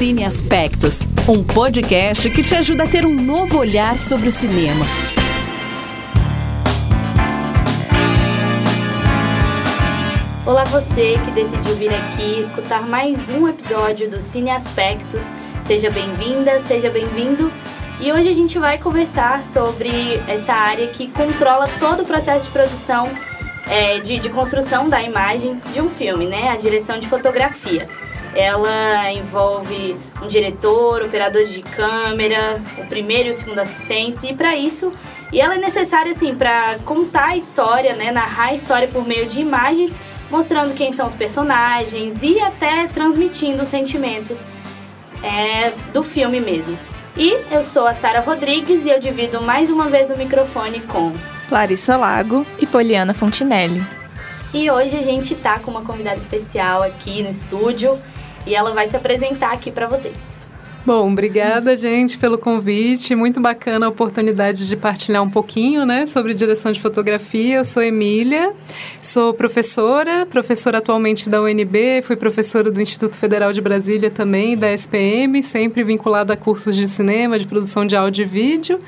[0.00, 4.86] Cine Aspectos, um podcast que te ajuda a ter um novo olhar sobre o cinema.
[10.46, 15.22] Olá você que decidiu vir aqui escutar mais um episódio do Cine Aspectos.
[15.66, 17.52] Seja bem-vinda, seja bem-vindo.
[18.00, 22.52] E hoje a gente vai conversar sobre essa área que controla todo o processo de
[22.52, 23.06] produção,
[23.68, 26.48] é, de, de construção da imagem de um filme, né?
[26.48, 27.86] A direção de fotografia.
[28.34, 34.56] Ela envolve um diretor, operador de câmera, o primeiro e o segundo assistentes, e para
[34.56, 34.92] isso,
[35.32, 39.26] e ela é necessária assim para contar a história, né, narrar a história por meio
[39.26, 39.94] de imagens,
[40.30, 44.44] mostrando quem são os personagens e até transmitindo os sentimentos
[45.22, 46.78] é, do filme mesmo.
[47.16, 51.12] E eu sou a Sara Rodrigues e eu divido mais uma vez o microfone com
[51.50, 53.84] Larissa Lago e Poliana Fontinelli.
[54.54, 57.98] E hoje a gente tá com uma convidada especial aqui no estúdio
[58.46, 60.39] e ela vai se apresentar aqui para vocês.
[60.86, 63.14] Bom, obrigada, gente, pelo convite.
[63.14, 67.58] Muito bacana a oportunidade de partilhar um pouquinho, né, sobre direção de fotografia.
[67.58, 68.50] Eu sou Emília,
[69.02, 74.72] sou professora, professora atualmente da UNB, fui professora do Instituto Federal de Brasília também, da
[74.72, 78.78] SPM, sempre vinculada a cursos de cinema, de produção de áudio e vídeo.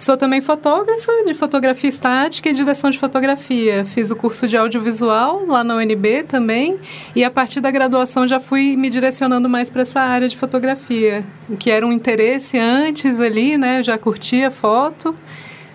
[0.00, 3.84] Sou também fotógrafa, de fotografia estática e direção de fotografia.
[3.84, 6.76] Fiz o curso de audiovisual lá na UNB também,
[7.14, 11.24] e a partir da graduação já fui me direcionando mais para essa área de fotografia,
[11.58, 13.78] que era um interesse antes ali, né?
[13.78, 15.14] Eu já curtia foto.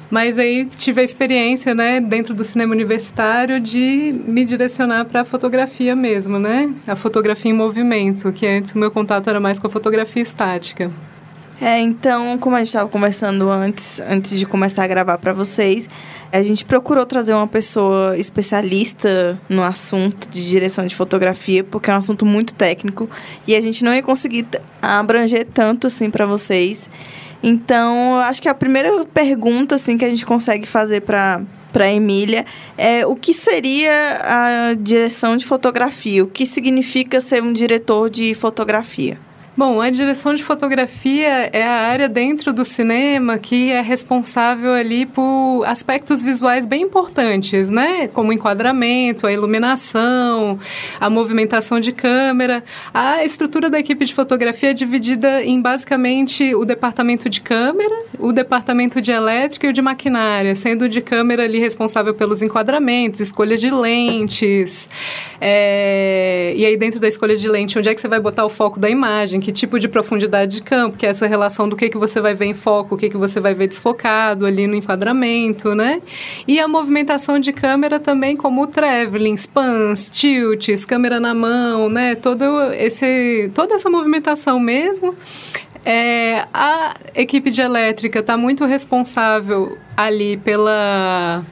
[0.09, 5.23] Mas aí tive a experiência, né, dentro do cinema universitário, de me direcionar para a
[5.23, 6.69] fotografia mesmo, né?
[6.85, 10.91] A fotografia em movimento, que antes o meu contato era mais com a fotografia estática.
[11.61, 15.87] É, então, como a gente estava conversando antes, antes de começar a gravar para vocês,
[16.31, 21.93] a gente procurou trazer uma pessoa especialista no assunto de direção de fotografia, porque é
[21.93, 23.07] um assunto muito técnico
[23.45, 24.47] e a gente não ia conseguir
[24.81, 26.89] abranger tanto assim para vocês.
[27.43, 31.41] Então, eu acho que a primeira pergunta assim que a gente consegue fazer para
[31.71, 32.45] para Emília
[32.77, 33.91] é o que seria
[34.23, 36.21] a direção de fotografia?
[36.21, 39.17] O que significa ser um diretor de fotografia?
[39.61, 45.05] Bom, a direção de fotografia é a área dentro do cinema que é responsável ali
[45.05, 48.07] por aspectos visuais bem importantes, né?
[48.07, 50.57] Como o enquadramento, a iluminação,
[50.99, 52.63] a movimentação de câmera.
[52.91, 58.31] A estrutura da equipe de fotografia é dividida em basicamente o departamento de câmera, o
[58.31, 63.55] departamento de elétrica e o de maquinária, sendo de câmera ali responsável pelos enquadramentos, escolha
[63.55, 64.89] de lentes.
[65.39, 66.51] É...
[66.57, 68.79] E aí dentro da escolha de lente, onde é que você vai botar o foco
[68.79, 69.39] da imagem?
[69.39, 72.33] que tipo de profundidade de campo, que é essa relação do que, que você vai
[72.33, 76.01] ver em foco, o que, que você vai ver desfocado ali no enquadramento, né?
[76.47, 82.15] E a movimentação de câmera também, como o traveling, spans, tilts, câmera na mão, né?
[82.15, 85.15] Todo esse, toda essa movimentação mesmo.
[85.83, 91.43] É, a equipe de elétrica está muito responsável ali pela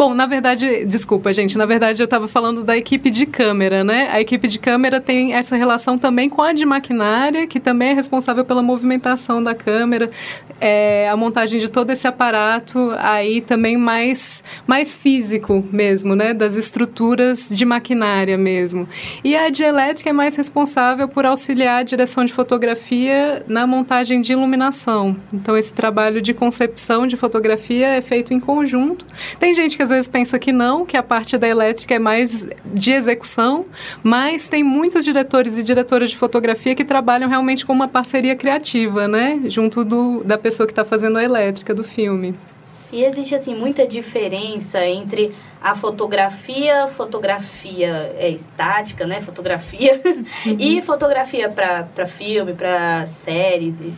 [0.00, 4.08] Bom, na verdade, desculpa, gente, na verdade eu estava falando da equipe de câmera, né?
[4.10, 7.92] A equipe de câmera tem essa relação também com a de maquinária, que também é
[7.92, 10.10] responsável pela movimentação da câmera,
[10.58, 16.32] é, a montagem de todo esse aparato aí também mais, mais físico mesmo, né?
[16.32, 18.88] Das estruturas de maquinária mesmo.
[19.22, 24.22] E a de elétrica é mais responsável por auxiliar a direção de fotografia na montagem
[24.22, 25.14] de iluminação.
[25.34, 29.06] Então, esse trabalho de concepção de fotografia é feito em conjunto.
[29.38, 32.48] Tem gente que às vezes pensa que não, que a parte da elétrica é mais
[32.64, 33.66] de execução,
[34.02, 39.06] mas tem muitos diretores e diretoras de fotografia que trabalham realmente com uma parceria criativa,
[39.06, 39.40] né?
[39.46, 42.34] Junto do, da pessoa que está fazendo a elétrica do filme.
[42.92, 49.20] E existe assim muita diferença entre a fotografia, fotografia é estática, né?
[49.20, 50.56] Fotografia uhum.
[50.58, 53.92] e fotografia para filme, para séries e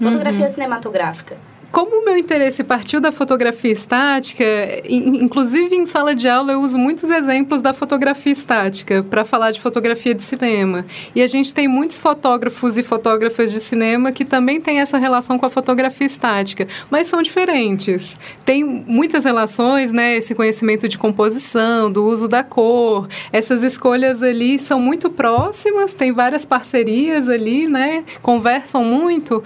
[0.00, 0.52] fotografia uhum.
[0.52, 4.44] cinematográfica como o meu interesse partiu da fotografia estática,
[4.86, 9.60] inclusive em sala de aula eu uso muitos exemplos da fotografia estática para falar de
[9.60, 10.84] fotografia de cinema.
[11.14, 15.38] E a gente tem muitos fotógrafos e fotógrafas de cinema que também têm essa relação
[15.38, 18.18] com a fotografia estática, mas são diferentes.
[18.44, 24.58] Tem muitas relações, né, esse conhecimento de composição, do uso da cor, essas escolhas ali
[24.58, 29.42] são muito próximas, tem várias parcerias ali, né, conversam muito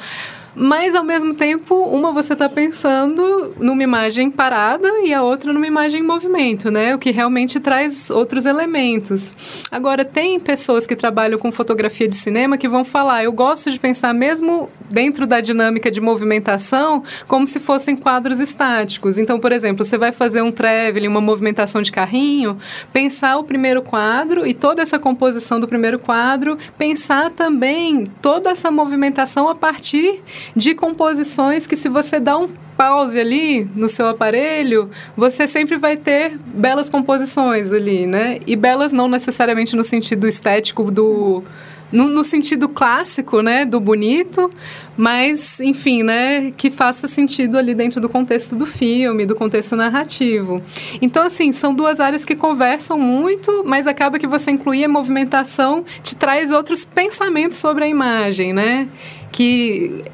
[0.58, 5.66] Mas ao mesmo tempo, uma você está pensando numa imagem parada e a outra numa
[5.66, 6.94] imagem em movimento, né?
[6.94, 9.34] O que realmente traz outros elementos.
[9.70, 13.78] Agora, tem pessoas que trabalham com fotografia de cinema que vão falar: eu gosto de
[13.78, 19.18] pensar mesmo dentro da dinâmica de movimentação como se fossem quadros estáticos.
[19.18, 22.56] Então, por exemplo, você vai fazer um traveling, uma movimentação de carrinho,
[22.94, 28.70] pensar o primeiro quadro e toda essa composição do primeiro quadro, pensar também toda essa
[28.70, 30.22] movimentação a partir
[30.54, 35.96] de composições que se você dá um pause ali no seu aparelho, você sempre vai
[35.96, 38.38] ter belas composições ali, né?
[38.46, 41.42] E belas não necessariamente no sentido estético do
[41.90, 44.50] no, no, sentido clássico, né, do bonito,
[44.96, 50.62] mas, enfim, né, que faça sentido ali dentro do contexto do filme, do contexto narrativo.
[51.00, 55.84] Então, assim, são duas áreas que conversam muito, mas acaba que você incluir a movimentação
[56.02, 58.88] te traz outros pensamentos sobre a imagem, né,
[59.30, 60.04] que,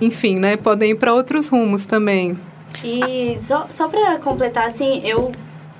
[0.00, 2.38] enfim, né, podem ir para outros rumos também.
[2.82, 5.30] E só, só para completar, assim, eu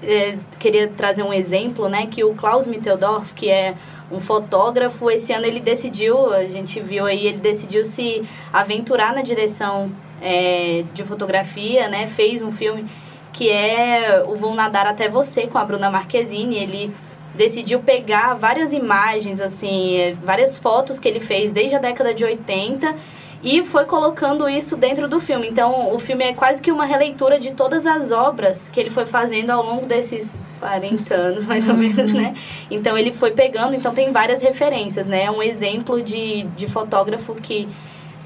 [0.02, 3.74] é, queria trazer um exemplo, né, que o Klaus Mitteldorf, que é
[4.10, 8.22] um fotógrafo, esse ano ele decidiu, a gente viu aí, ele decidiu se
[8.52, 12.06] aventurar na direção é, de fotografia, né?
[12.06, 12.84] Fez um filme
[13.32, 16.56] que é o Vão Nadar Até Você, com a Bruna Marquezine.
[16.56, 16.94] Ele
[17.34, 22.24] decidiu pegar várias imagens, assim, é, várias fotos que ele fez desde a década de
[22.24, 22.94] 80
[23.42, 25.48] e foi colocando isso dentro do filme.
[25.48, 29.04] Então, o filme é quase que uma releitura de todas as obras que ele foi
[29.04, 32.34] fazendo ao longo desses 40 anos, mais ou menos, né?
[32.70, 35.24] Então, ele foi pegando, então tem várias referências, né?
[35.24, 37.68] É um exemplo de, de fotógrafo que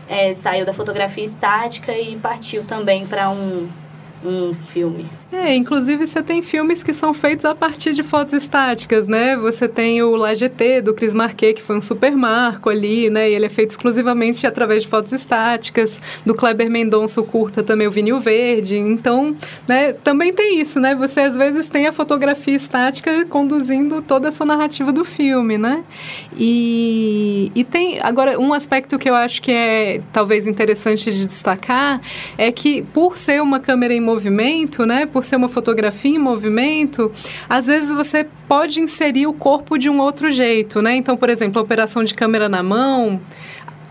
[0.09, 3.69] é, saiu da fotografia estática e partiu também para um,
[4.25, 5.09] um filme.
[5.39, 9.37] É, inclusive você tem filmes que são feitos a partir de fotos estáticas, né?
[9.37, 10.31] Você tem o La
[10.83, 13.31] do Chris Marquet, que foi um super marco ali, né?
[13.31, 16.01] E ele é feito exclusivamente através de fotos estáticas.
[16.25, 18.77] Do Kleber Mendonça, curta também, o Vinil Verde.
[18.77, 19.37] Então,
[19.69, 20.95] né, também tem isso, né?
[20.95, 25.85] Você às vezes tem a fotografia estática conduzindo toda a sua narrativa do filme, né?
[26.37, 32.01] E, e tem, agora, um aspecto que eu acho que é talvez interessante de destacar
[32.39, 35.07] é que por ser uma câmera em movimento, né?
[35.17, 37.11] por ser uma fotografia em movimento,
[37.49, 40.97] às vezes você pode inserir o corpo de um outro jeito, né?
[40.97, 43.21] Então, por exemplo, a operação de câmera na mão,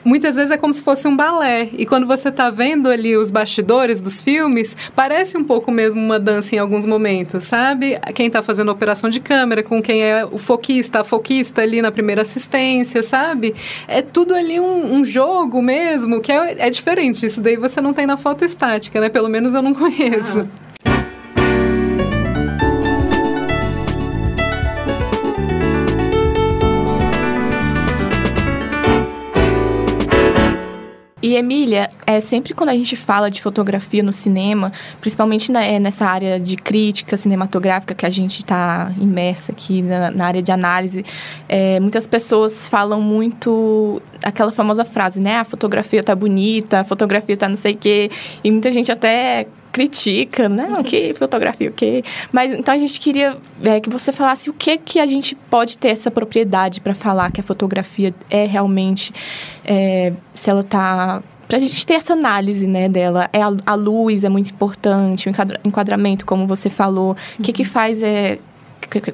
[0.06, 1.68] muitas vezes é como se fosse um balé.
[1.74, 6.20] E quando você está vendo ali os bastidores dos filmes, parece um pouco mesmo uma
[6.20, 8.00] dança em alguns momentos, sabe?
[8.14, 11.82] Quem está fazendo a operação de câmera, com quem é o foquista, a foquista ali
[11.82, 13.56] na primeira assistência, sabe?
[13.88, 17.26] É tudo ali um, um jogo mesmo, que é, é, diferente.
[17.26, 19.10] Isso daí você não tem na foto estática, né?
[19.10, 20.42] Pelo menos eu não conheço.
[20.62, 20.65] Ah.
[31.26, 35.80] E Emília, é sempre quando a gente fala de fotografia no cinema, principalmente na, é,
[35.80, 40.52] nessa área de crítica cinematográfica que a gente está imersa aqui na, na, área de
[40.52, 41.04] análise,
[41.50, 45.38] é, muitas pessoas falam muito aquela famosa frase, né?
[45.38, 48.12] A fotografia tá bonita, a fotografia tá não sei o quê.
[48.44, 50.74] E muita gente até critica, né?
[50.80, 52.02] O que fotografia, o que.
[52.32, 55.78] Mas então a gente queria é, que você falasse o que que a gente pode
[55.78, 59.14] ter essa propriedade para falar que a fotografia é realmente
[59.66, 63.30] é, se ela está para a gente ter essa análise né, dela.
[63.34, 65.34] É a, a, luz é muito importante, o
[65.66, 67.08] enquadramento, como você falou.
[67.08, 67.16] O uhum.
[67.44, 67.70] que, que uhum.
[67.70, 68.40] faz é,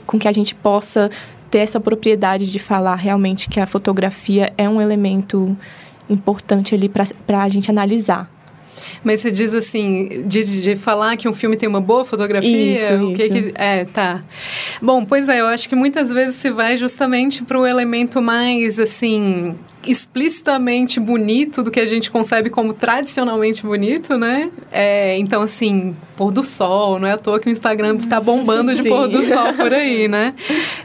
[0.06, 1.10] com que a gente possa
[1.50, 5.58] ter essa propriedade de falar realmente que a fotografia é um elemento
[6.08, 8.30] importante ali para a gente analisar.
[9.04, 12.74] Mas você diz assim, de, de falar que um filme tem uma boa fotografia?
[12.74, 13.34] Isso, o que, isso.
[13.34, 14.22] que É, tá.
[14.82, 18.80] Bom, pois é, eu acho que muitas vezes se vai justamente para o elemento mais,
[18.80, 19.56] assim,
[19.88, 24.52] explicitamente bonito do que a gente concebe como tradicionalmente bonito, né?
[24.72, 28.76] É, então, assim, pôr do sol, não é à toa que o Instagram tá bombando
[28.76, 30.36] de pôr do sol por aí, né?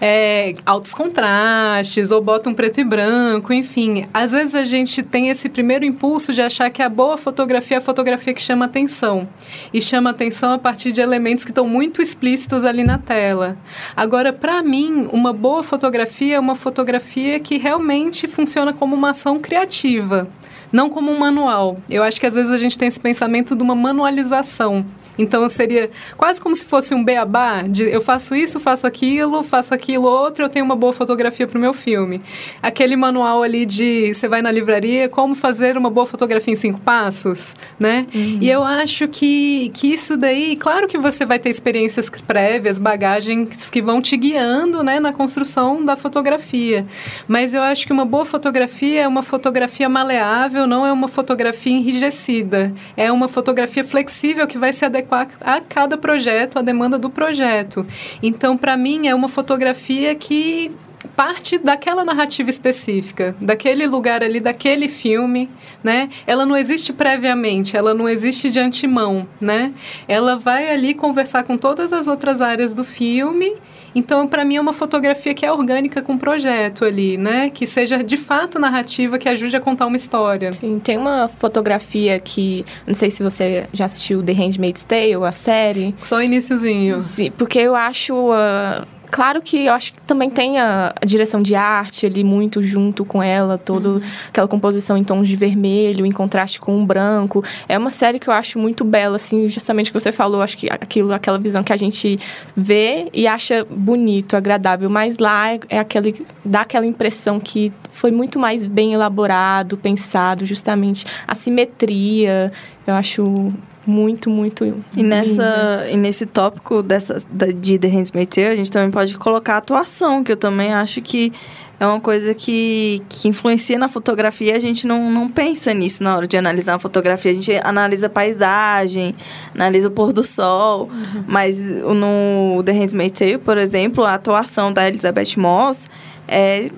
[0.00, 4.06] É, altos contrastes, ou bota um preto e branco, enfim.
[4.14, 7.78] Às vezes a gente tem esse primeiro impulso de achar que a boa fotografia é
[7.78, 9.28] a fotografia que chama atenção.
[9.72, 13.56] E chama atenção a partir de elementos que estão muito explícitos ali na tela.
[13.96, 19.38] Agora, para mim, uma boa fotografia é uma fotografia que realmente funciona como uma ação
[19.38, 20.28] criativa
[20.72, 21.78] não como um manual.
[21.88, 24.84] Eu acho que às vezes a gente tem esse pensamento de uma manualização
[25.18, 29.74] Então seria quase como se fosse um beabá de eu faço isso, faço aquilo, faço
[29.74, 32.20] aquilo outro, eu tenho uma boa fotografia para o meu filme.
[32.62, 36.80] Aquele manual ali de você vai na livraria, como fazer uma boa fotografia em cinco
[36.80, 38.06] passos, né?
[38.14, 38.38] Uhum.
[38.40, 43.70] E eu acho que, que isso daí, claro que você vai ter experiências prévias, bagagens
[43.70, 46.86] que vão te guiando, né, na construção da fotografia.
[47.26, 51.72] Mas eu acho que uma boa fotografia é uma fotografia maleável, não é uma fotografia
[51.72, 52.72] enrijecida.
[52.96, 55.05] É uma fotografia flexível que vai se adequar
[55.40, 57.86] a cada projeto, a demanda do projeto.
[58.22, 60.72] Então, para mim, é uma fotografia que
[61.14, 65.48] parte daquela narrativa específica, daquele lugar ali, daquele filme,
[65.82, 66.10] né?
[66.26, 69.72] Ela não existe previamente, ela não existe de antemão, né?
[70.08, 73.54] Ela vai ali conversar com todas as outras áreas do filme.
[73.94, 77.48] Então, para mim, é uma fotografia que é orgânica com o projeto ali, né?
[77.48, 80.52] Que seja de fato narrativa, que ajude a contar uma história.
[80.52, 82.64] Sim, tem uma fotografia que.
[82.86, 85.94] Não sei se você já assistiu The Handmaid's Tale, a série.
[86.02, 87.00] Só o iníciozinho.
[87.00, 88.14] Sim, porque eu acho.
[88.14, 92.62] Uh Claro que eu acho que também tem a, a, direção de arte ali muito
[92.62, 94.00] junto com ela, toda uhum.
[94.28, 97.44] aquela composição em tons de vermelho, em contraste com o branco.
[97.68, 100.56] É uma série que eu acho muito bela, assim, justamente o que você falou, acho
[100.56, 102.18] que aquilo, aquela visão que a gente
[102.56, 108.38] vê e acha bonito, agradável, mas lá é aquele dá aquela impressão que foi muito
[108.38, 112.52] mais bem elaborado, pensado, justamente a simetria.
[112.86, 113.52] Eu acho
[113.86, 114.64] muito, muito.
[114.96, 117.16] E, nessa, e nesse tópico dessa,
[117.56, 121.00] de The Handmaid's Tale, a gente também pode colocar a atuação, que eu também acho
[121.00, 121.32] que
[121.78, 124.56] é uma coisa que, que influencia na fotografia.
[124.56, 127.30] A gente não, não pensa nisso na hora de analisar a fotografia.
[127.30, 129.14] A gente analisa a paisagem,
[129.54, 130.88] analisa o pôr do sol.
[130.90, 131.24] Uhum.
[131.30, 135.86] Mas no The Handmaid's Tale, por exemplo, a atuação da Elizabeth Moss
[136.26, 136.70] é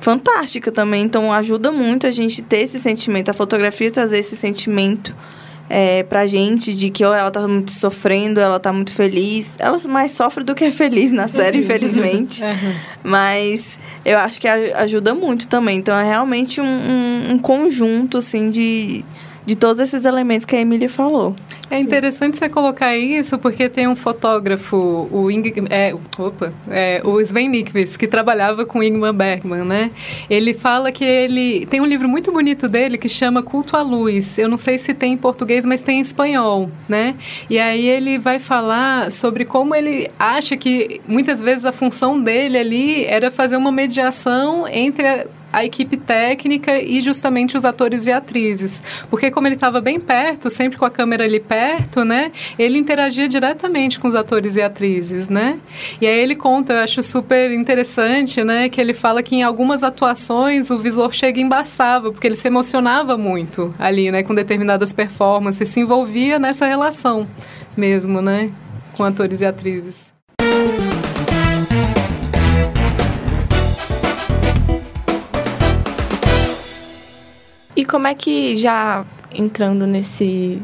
[0.00, 1.04] fantástica também.
[1.04, 3.30] Então, ajuda muito a gente ter esse sentimento.
[3.30, 5.14] A fotografia trazer esse sentimento
[5.68, 9.54] é, pra gente de que ou ela tá muito sofrendo, ela tá muito feliz.
[9.58, 12.42] Ela mais sofre do que é feliz na série, infelizmente.
[13.02, 15.78] Mas eu acho que ajuda muito também.
[15.78, 19.04] Então é realmente um, um, um conjunto, assim, de
[19.46, 21.34] de todos esses elementos que a Emília falou.
[21.70, 27.20] É interessante você colocar isso, porque tem um fotógrafo, o, Ing, é, opa, é, o
[27.20, 29.90] Sven Nykvist, que trabalhava com Ingmar Bergman, né?
[30.28, 31.66] Ele fala que ele...
[31.66, 34.38] Tem um livro muito bonito dele que chama Culto à Luz.
[34.38, 37.14] Eu não sei se tem em português, mas tem em espanhol, né?
[37.48, 42.58] E aí ele vai falar sobre como ele acha que, muitas vezes, a função dele
[42.58, 45.06] ali era fazer uma mediação entre...
[45.06, 48.82] A, a equipe técnica e justamente os atores e atrizes.
[49.08, 52.32] Porque como ele estava bem perto, sempre com a câmera ali perto, né?
[52.58, 55.60] Ele interagia diretamente com os atores e atrizes, né?
[56.00, 58.68] E aí ele conta, eu acho super interessante, né?
[58.68, 62.48] Que ele fala que em algumas atuações o visor chega e embaçava, porque ele se
[62.48, 64.22] emocionava muito ali, né?
[64.22, 67.28] Com determinadas performances, se envolvia nessa relação
[67.76, 68.50] mesmo, né?
[68.96, 70.13] Com atores e atrizes.
[77.76, 79.04] E como é que, já
[79.34, 80.60] entrando nesse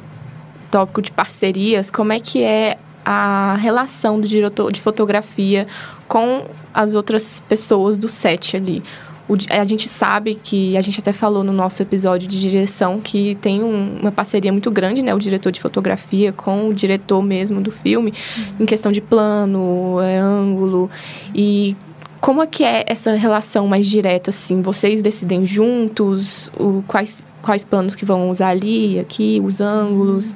[0.70, 5.66] tópico de parcerias, como é que é a relação do diretor de fotografia
[6.06, 8.82] com as outras pessoas do set ali?
[9.28, 13.36] O, a gente sabe que, a gente até falou no nosso episódio de direção, que
[13.36, 15.14] tem um, uma parceria muito grande, né?
[15.14, 18.44] O diretor de fotografia com o diretor mesmo do filme, uhum.
[18.60, 20.90] em questão de plano, é, ângulo.
[21.32, 21.76] E
[22.20, 24.60] como é que é essa relação mais direta, assim?
[24.60, 30.34] Vocês decidem juntos o, quais, quais planos que vão usar ali, aqui, os ângulos?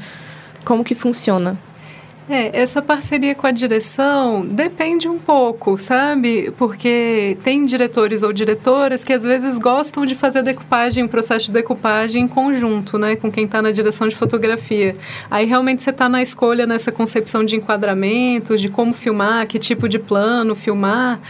[0.64, 1.59] Como que funciona?
[2.26, 6.50] É, essa parceria com a direção depende um pouco, sabe?
[6.57, 11.53] Porque tem diretores ou diretoras que às vezes gostam de fazer decupagem, o processo de
[11.53, 13.14] decupagem em conjunto, né?
[13.14, 14.97] Com quem está na direção de fotografia.
[15.31, 19.87] Aí realmente você está na escolha, nessa concepção de enquadramento, de como filmar, que tipo
[19.87, 21.21] de plano filmar.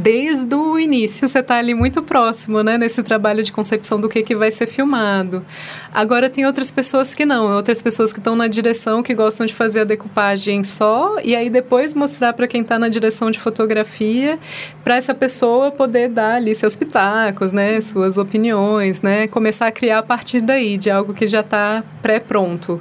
[0.00, 2.78] Desde o início você está ali muito próximo, né?
[2.78, 5.44] Nesse trabalho de concepção do que, que vai ser filmado.
[5.92, 9.52] Agora tem outras pessoas que não, outras pessoas que estão na direção que gostam de
[9.52, 14.38] fazer a decupagem só e aí depois mostrar para quem está na direção de fotografia,
[14.84, 19.98] para essa pessoa poder dar ali seus pitacos, né, suas opiniões, né, começar a criar
[19.98, 22.80] a partir daí de algo que já está pré-pronto.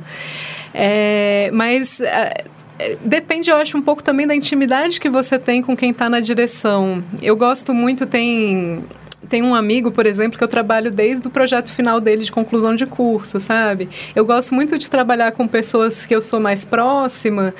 [0.72, 2.44] É, mas é,
[3.04, 6.20] Depende, eu acho, um pouco também da intimidade que você tem com quem está na
[6.20, 7.04] direção.
[7.22, 8.84] Eu gosto muito, tem
[9.28, 12.76] tem um amigo, por exemplo, que eu trabalho desde o projeto final dele de conclusão
[12.76, 13.90] de curso, sabe?
[14.16, 17.54] Eu gosto muito de trabalhar com pessoas que eu sou mais próxima,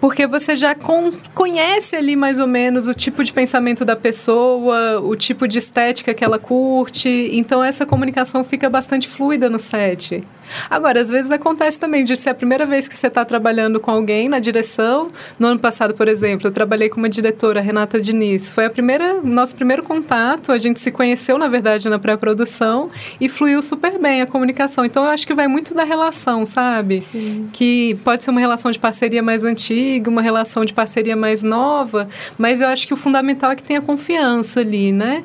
[0.00, 5.00] porque você já con conhece ali mais ou menos o tipo de pensamento da pessoa,
[5.00, 10.24] o tipo de estética que ela curte, então essa comunicação fica bastante fluida no set.
[10.68, 13.90] Agora, às vezes acontece também de ser a primeira vez que você está trabalhando com
[13.90, 15.10] alguém na direção.
[15.38, 18.52] No ano passado, por exemplo, eu trabalhei com uma diretora, Renata Diniz.
[18.52, 20.52] Foi a primeira, nosso primeiro contato.
[20.52, 22.90] A gente se conheceu, na verdade, na pré-produção
[23.20, 24.84] e fluiu super bem a comunicação.
[24.84, 27.00] Então, eu acho que vai muito da relação, sabe?
[27.02, 27.48] Sim.
[27.52, 32.08] Que pode ser uma relação de parceria mais antiga, uma relação de parceria mais nova,
[32.36, 35.24] mas eu acho que o fundamental é que tenha confiança ali, né?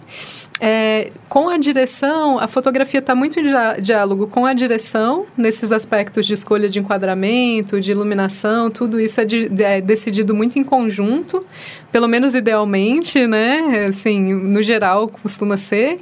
[0.60, 3.46] É, com a direção, a fotografia está muito em
[3.82, 9.26] diálogo com a direção, nesses aspectos de escolha de enquadramento, de iluminação, tudo isso é,
[9.26, 11.46] de, é, decidido muito em conjunto,
[11.92, 13.88] pelo menos idealmente, né?
[13.90, 16.00] Assim, no geral, costuma ser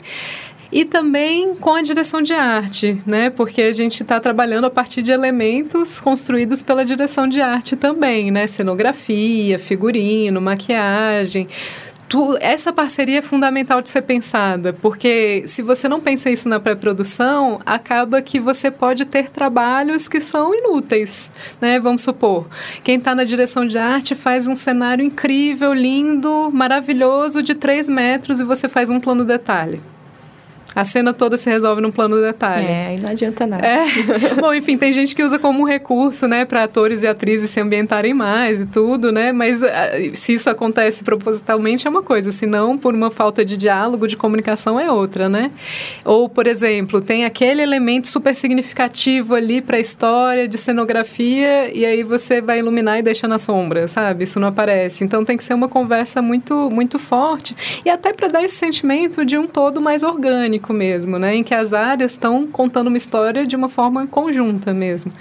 [0.72, 3.30] e também com a direção de arte, né?
[3.30, 8.32] Porque a gente está trabalhando a partir de elementos construídos pela direção de arte também,
[8.32, 8.48] né?
[8.48, 11.48] Cenografia, figurino, maquiagem
[12.12, 16.60] tu, essa parceria é fundamental de ser pensada, porque se você não pensa isso na
[16.60, 21.80] pré-produção, acaba que você pode ter trabalhos que são inúteis, né?
[21.80, 22.48] Vamos supor,
[22.84, 28.42] quem está na direção de arte faz um cenário incrível, lindo, maravilhoso, de 3 metros
[28.42, 29.82] e você faz um plano detalhe.
[30.74, 32.66] A cena toda se resolve num plano de detalhe.
[32.66, 33.66] É, aí não adianta nada.
[33.66, 33.86] É.
[34.40, 37.60] Bom, enfim, tem gente que usa como um recurso, né, para atores e atrizes se
[37.60, 39.34] ambientarem mais e tudo, né?
[39.34, 39.70] Mas ah,
[40.14, 44.16] se isso acontece propositalmente é uma coisa, se não, por uma falta de diálogo, de
[44.16, 45.52] comunicação é outra, né?
[46.06, 51.86] Ou, por exemplo, tem aquele elemento super significativo ali para a história de cenografia e
[51.86, 54.24] aí você vai iluminar e deixa na sombra, sabe?
[54.24, 55.04] Isso não aparece.
[55.04, 59.26] Então tem que ser uma conversa muito muito forte e até para dar esse sentimento
[59.26, 61.36] de um todo mais orgânico mesmo, né?
[61.36, 65.12] Em que as áreas estão contando uma história de uma forma conjunta mesmo.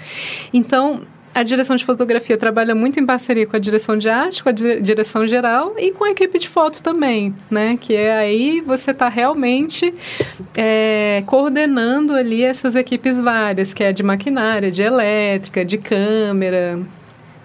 [0.53, 1.01] Então,
[1.33, 4.51] a direção de fotografia trabalha muito em parceria com a direção de arte, com a
[4.51, 7.77] direção geral e com a equipe de foto também, né?
[7.79, 9.93] Que é aí você está realmente
[10.57, 16.79] é, coordenando ali essas equipes várias, que é de maquinária, de elétrica, de câmera.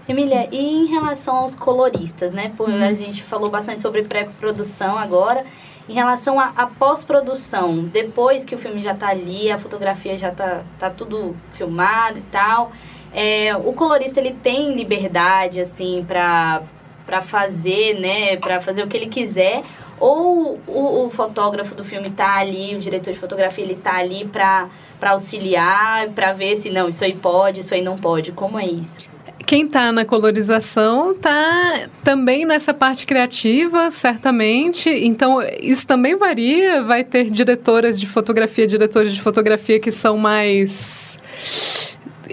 [0.09, 2.53] Emília, e em relação aos coloristas, né?
[2.57, 2.83] Por, uhum.
[2.83, 5.45] A gente falou bastante sobre pré-produção agora.
[5.89, 10.63] Em relação à pós-produção, depois que o filme já está ali, a fotografia já está
[10.81, 12.73] tá tudo filmado e tal,
[13.15, 16.63] é, o colorista ele tem liberdade assim para
[17.07, 19.63] para fazer, né, para fazer o que ele quiser,
[20.01, 24.25] ou o, o fotógrafo do filme está ali, o diretor de fotografia ele tá ali
[24.25, 28.33] para para auxiliar, para ver se não, isso aí pode, isso aí não pode.
[28.33, 29.09] Como é isso?
[29.45, 34.89] Quem está na colorização está também nessa parte criativa, certamente.
[34.89, 36.83] Então, isso também varia.
[36.83, 41.19] Vai ter diretoras de fotografia, diretores de fotografia que são mais.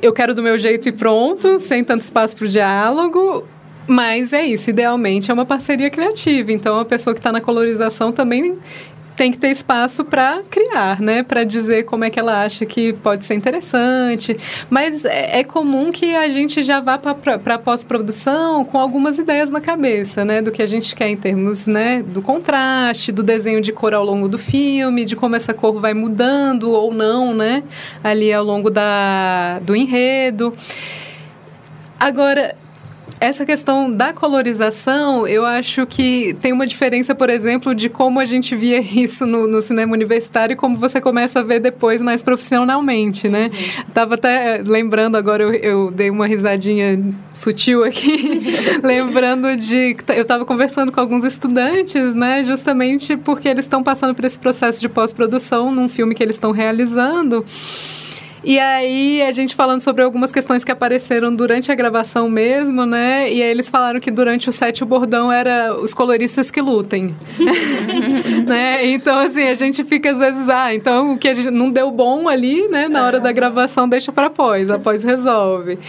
[0.01, 3.45] Eu quero do meu jeito e pronto, sem tanto espaço para o diálogo.
[3.85, 6.51] Mas é isso, idealmente é uma parceria criativa.
[6.51, 8.57] Então, a pessoa que está na colorização também
[9.15, 11.23] tem que ter espaço para criar, né?
[11.23, 14.37] Para dizer como é que ela acha que pode ser interessante.
[14.69, 19.61] Mas é, é comum que a gente já vá para pós-produção com algumas ideias na
[19.61, 20.41] cabeça, né?
[20.41, 22.03] Do que a gente quer em termos, né?
[22.03, 25.93] Do contraste, do desenho de cor ao longo do filme, de como essa cor vai
[25.93, 27.63] mudando ou não, né?
[28.03, 30.53] Ali ao longo da, do enredo.
[31.99, 32.55] Agora,
[33.23, 38.25] essa questão da colorização, eu acho que tem uma diferença, por exemplo, de como a
[38.25, 42.21] gente via isso no, no cinema universitário e como você começa a ver depois mais
[42.21, 43.45] profissionalmente, né?
[43.45, 43.85] Uhum.
[43.93, 48.41] Tava até lembrando agora, eu, eu dei uma risadinha sutil aqui,
[48.83, 52.43] lembrando de eu estava conversando com alguns estudantes, né?
[52.43, 56.51] Justamente porque eles estão passando por esse processo de pós-produção num filme que eles estão
[56.51, 57.45] realizando.
[58.43, 63.31] E aí, a gente falando sobre algumas questões que apareceram durante a gravação mesmo, né?
[63.31, 67.15] E aí eles falaram que durante o set o bordão era os coloristas que lutem.
[68.45, 68.85] né?
[68.87, 71.89] Então, assim, a gente fica às vezes, ah, então o que a gente não deu
[71.89, 72.89] bom ali, né?
[72.89, 75.79] Na hora da gravação, deixa para pós, após resolve.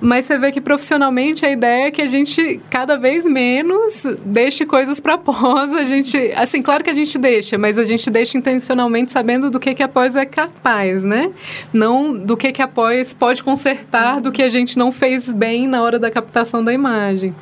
[0.00, 4.64] Mas você vê que profissionalmente a ideia é que a gente cada vez menos deixe
[4.64, 5.74] coisas para pós.
[5.74, 9.58] A gente, assim, claro que a gente deixa, mas a gente deixa intencionalmente sabendo do
[9.58, 11.32] que, que a pós é capaz, né?
[11.72, 15.66] Não do que, que a pós pode consertar do que a gente não fez bem
[15.66, 17.34] na hora da captação da imagem.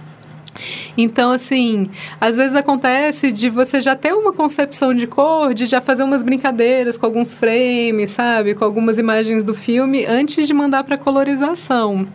[0.96, 1.88] Então, assim,
[2.20, 6.22] às vezes acontece de você já ter uma concepção de cor, de já fazer umas
[6.22, 8.54] brincadeiras com alguns frames, sabe?
[8.54, 12.06] Com algumas imagens do filme antes de mandar para colorização.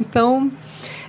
[0.00, 0.50] Então,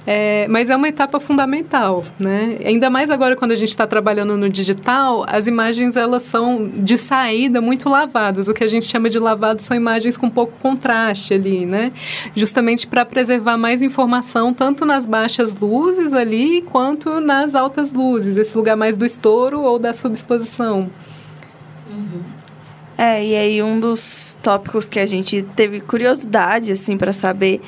[0.06, 2.58] É, mas é uma etapa fundamental, né?
[2.66, 6.98] Ainda mais agora quando a gente está trabalhando no digital, as imagens elas são de
[6.98, 8.48] saída muito lavadas.
[8.48, 11.92] O que a gente chama de lavado são imagens com pouco contraste ali, né?
[12.34, 18.58] Justamente para preservar mais informação tanto nas baixas luzes ali quanto nas altas luzes, esse
[18.58, 20.90] lugar mais do estouro ou da subexposição.
[22.98, 27.62] É, e aí um dos tópicos que a gente teve curiosidade, assim, para saber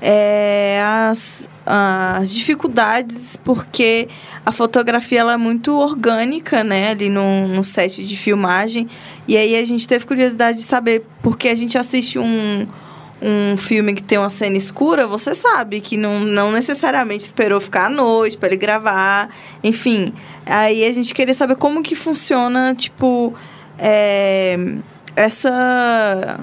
[0.00, 4.08] é as, as dificuldades, porque
[4.44, 8.88] a fotografia ela é muito orgânica, né, ali no, no set de filmagem.
[9.28, 12.66] E aí a gente teve curiosidade de saber, porque a gente assiste um,
[13.22, 17.86] um filme que tem uma cena escura, você sabe que não, não necessariamente esperou ficar
[17.86, 19.30] à noite para ele gravar,
[19.62, 20.12] enfim.
[20.44, 23.32] Aí a gente queria saber como que funciona, tipo,
[23.78, 24.56] é,
[25.14, 26.40] essa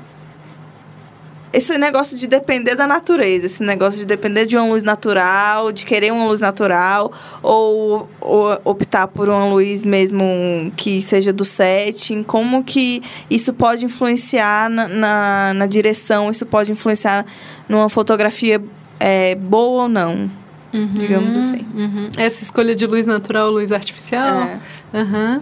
[1.58, 5.88] esse negócio de depender da natureza, esse negócio de depender de uma luz natural, de
[5.88, 12.22] querer uma luz natural, ou, ou, optar por uma luz mesmo que seja do setting,
[12.22, 17.26] como que isso pode influenciar na, na, na direção, isso pode influenciar
[17.67, 18.63] numa fotografia
[19.00, 20.30] é, boa ou não,
[20.72, 21.65] uhum, digamos assim.
[21.74, 22.10] Uhum.
[22.17, 24.43] Essa escolha de luz natural, luz artificial?
[24.43, 24.60] É.
[24.93, 25.41] Uhum.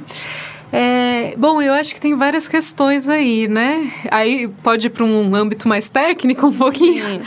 [0.78, 3.94] É, bom, eu acho que tem várias questões aí, né?
[4.12, 7.02] Aí pode ir para um âmbito mais técnico um pouquinho.
[7.02, 7.22] Sim,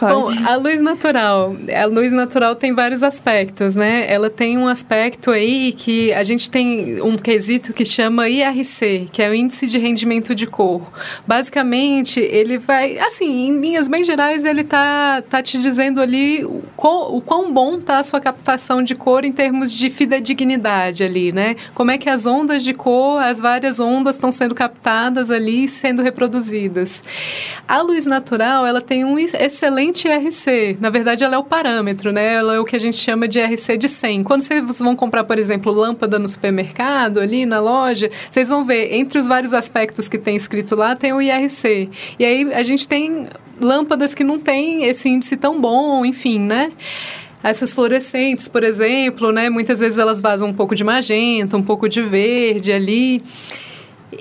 [0.00, 0.36] pode.
[0.36, 1.56] Bom, a luz natural.
[1.72, 4.12] A luz natural tem vários aspectos, né?
[4.12, 9.22] Ela tem um aspecto aí que a gente tem um quesito que chama IRC, que
[9.22, 10.82] é o Índice de Rendimento de Cor.
[11.24, 16.64] Basicamente, ele vai, assim, em linhas bem gerais, ele tá, tá te dizendo ali o
[16.74, 21.30] quão, o quão bom tá a sua captação de cor em termos de fidedignidade ali,
[21.30, 21.54] né?
[21.74, 22.87] Como é que as ondas de cor
[23.18, 27.02] as várias ondas estão sendo captadas ali e sendo reproduzidas.
[27.66, 30.76] A luz natural, ela tem um excelente RC.
[30.80, 32.34] Na verdade, ela é o parâmetro, né?
[32.34, 34.24] Ela é o que a gente chama de RC de 100.
[34.24, 38.94] Quando vocês vão comprar, por exemplo, lâmpada no supermercado, ali na loja, vocês vão ver,
[38.94, 41.90] entre os vários aspectos que tem escrito lá, tem o IRC.
[42.18, 43.28] E aí a gente tem
[43.60, 46.72] lâmpadas que não tem esse índice tão bom, enfim, né?
[47.42, 49.48] Essas fluorescentes, por exemplo, né?
[49.48, 53.22] Muitas vezes elas vazam um pouco de magenta, um pouco de verde ali.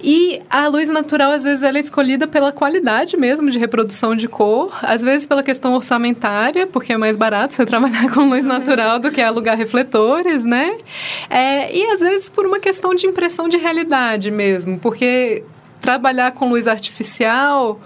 [0.03, 4.27] E a luz natural, às vezes, ela é escolhida pela qualidade mesmo de reprodução de
[4.27, 8.99] cor, às vezes pela questão orçamentária, porque é mais barato você trabalhar com luz natural
[8.99, 10.77] do que alugar refletores, né?
[11.29, 15.43] É, e às vezes por uma questão de impressão de realidade mesmo, porque
[15.79, 17.79] trabalhar com luz artificial,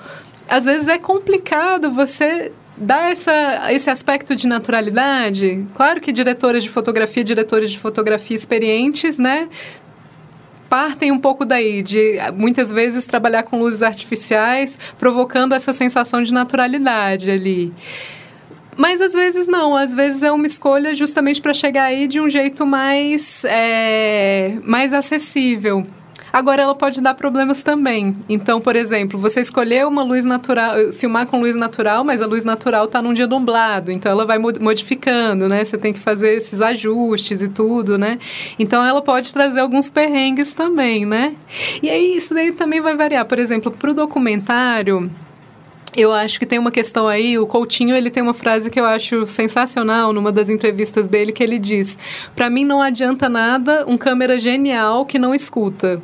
[0.49, 5.63] às vezes é complicado você dá essa, esse aspecto de naturalidade.
[5.75, 9.47] Claro que diretoras de fotografia, diretores de fotografia experientes, né?
[10.67, 16.33] Partem um pouco daí, de muitas vezes trabalhar com luzes artificiais, provocando essa sensação de
[16.33, 17.71] naturalidade ali.
[18.75, 22.29] Mas às vezes não, às vezes é uma escolha justamente para chegar aí de um
[22.29, 25.85] jeito mais, é, mais acessível.
[26.31, 28.15] Agora, ela pode dar problemas também.
[28.29, 32.43] Então, por exemplo, você escolheu uma luz natural, filmar com luz natural, mas a luz
[32.43, 35.63] natural está num dia nublado, então ela vai modificando, né?
[35.63, 38.19] Você tem que fazer esses ajustes e tudo, né?
[38.57, 41.35] Então, ela pode trazer alguns perrengues também, né?
[41.81, 43.25] E aí, isso daí também vai variar.
[43.25, 45.11] Por exemplo, para o documentário,
[45.95, 48.85] eu acho que tem uma questão aí, o Coutinho, ele tem uma frase que eu
[48.85, 51.97] acho sensacional numa das entrevistas dele, que ele diz:
[52.33, 56.01] "Para mim não adianta nada um câmera genial que não escuta".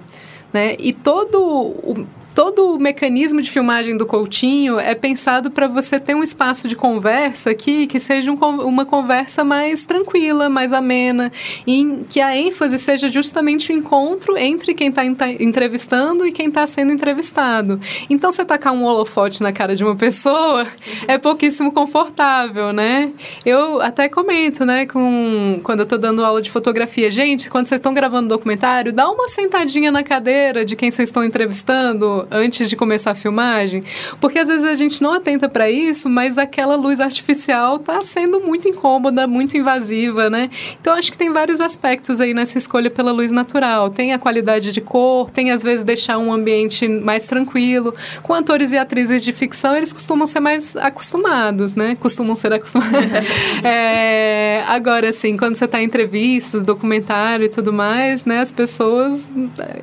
[0.53, 0.75] Né?
[0.79, 6.13] E todo o todo o mecanismo de filmagem do Coutinho é pensado para você ter
[6.13, 11.31] um espaço de conversa aqui que seja um, uma conversa mais tranquila, mais amena,
[11.65, 16.67] em que a ênfase seja justamente o encontro entre quem está entrevistando e quem está
[16.67, 17.81] sendo entrevistado.
[18.07, 20.67] Então, você tacar um holofote na cara de uma pessoa
[21.07, 23.13] é pouquíssimo confortável, né?
[23.43, 27.79] Eu até comento, né, com, quando eu estou dando aula de fotografia, gente, quando vocês
[27.79, 32.75] estão gravando documentário, dá uma sentadinha na cadeira de quem vocês estão entrevistando antes de
[32.75, 33.83] começar a filmagem,
[34.19, 38.39] porque às vezes a gente não atenta para isso, mas aquela luz artificial está sendo
[38.39, 40.49] muito incômoda, muito invasiva, né?
[40.79, 43.89] Então acho que tem vários aspectos aí nessa escolha pela luz natural.
[43.89, 47.93] Tem a qualidade de cor, tem às vezes deixar um ambiente mais tranquilo.
[48.23, 51.95] Com atores e atrizes de ficção, eles costumam ser mais acostumados, né?
[51.99, 52.97] Costumam ser acostumados.
[53.63, 58.39] é, agora, assim, quando você está em entrevistas, documentário e tudo mais, né?
[58.39, 59.29] As pessoas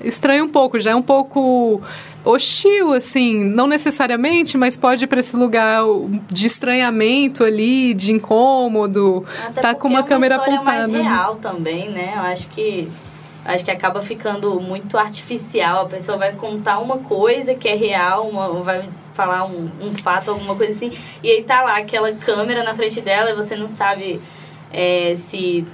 [0.03, 1.81] estranham um pouco, já é um pouco
[2.25, 5.83] hostil, assim, não necessariamente, mas pode ir para esse lugar
[6.29, 10.89] de estranhamento ali, de incômodo, Até tá com uma é câmera uma apontada.
[10.89, 12.15] mais real também, né?
[12.17, 12.89] Eu acho que
[13.45, 15.83] Acho que acaba ficando muito artificial.
[15.83, 20.31] A pessoa vai contar uma coisa que é real, uma, vai falar um, um fato,
[20.31, 23.69] alguma coisa assim, e aí tá lá aquela câmera na frente dela e você não
[23.69, 24.21] sabe
[24.73, 25.65] é, se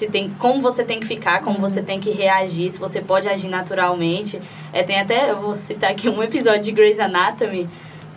[0.00, 3.28] se tem como você tem que ficar, como você tem que reagir, se você pode
[3.28, 4.40] agir naturalmente.
[4.72, 7.68] É, tem até, eu vou citar aqui um episódio de Grey's Anatomy.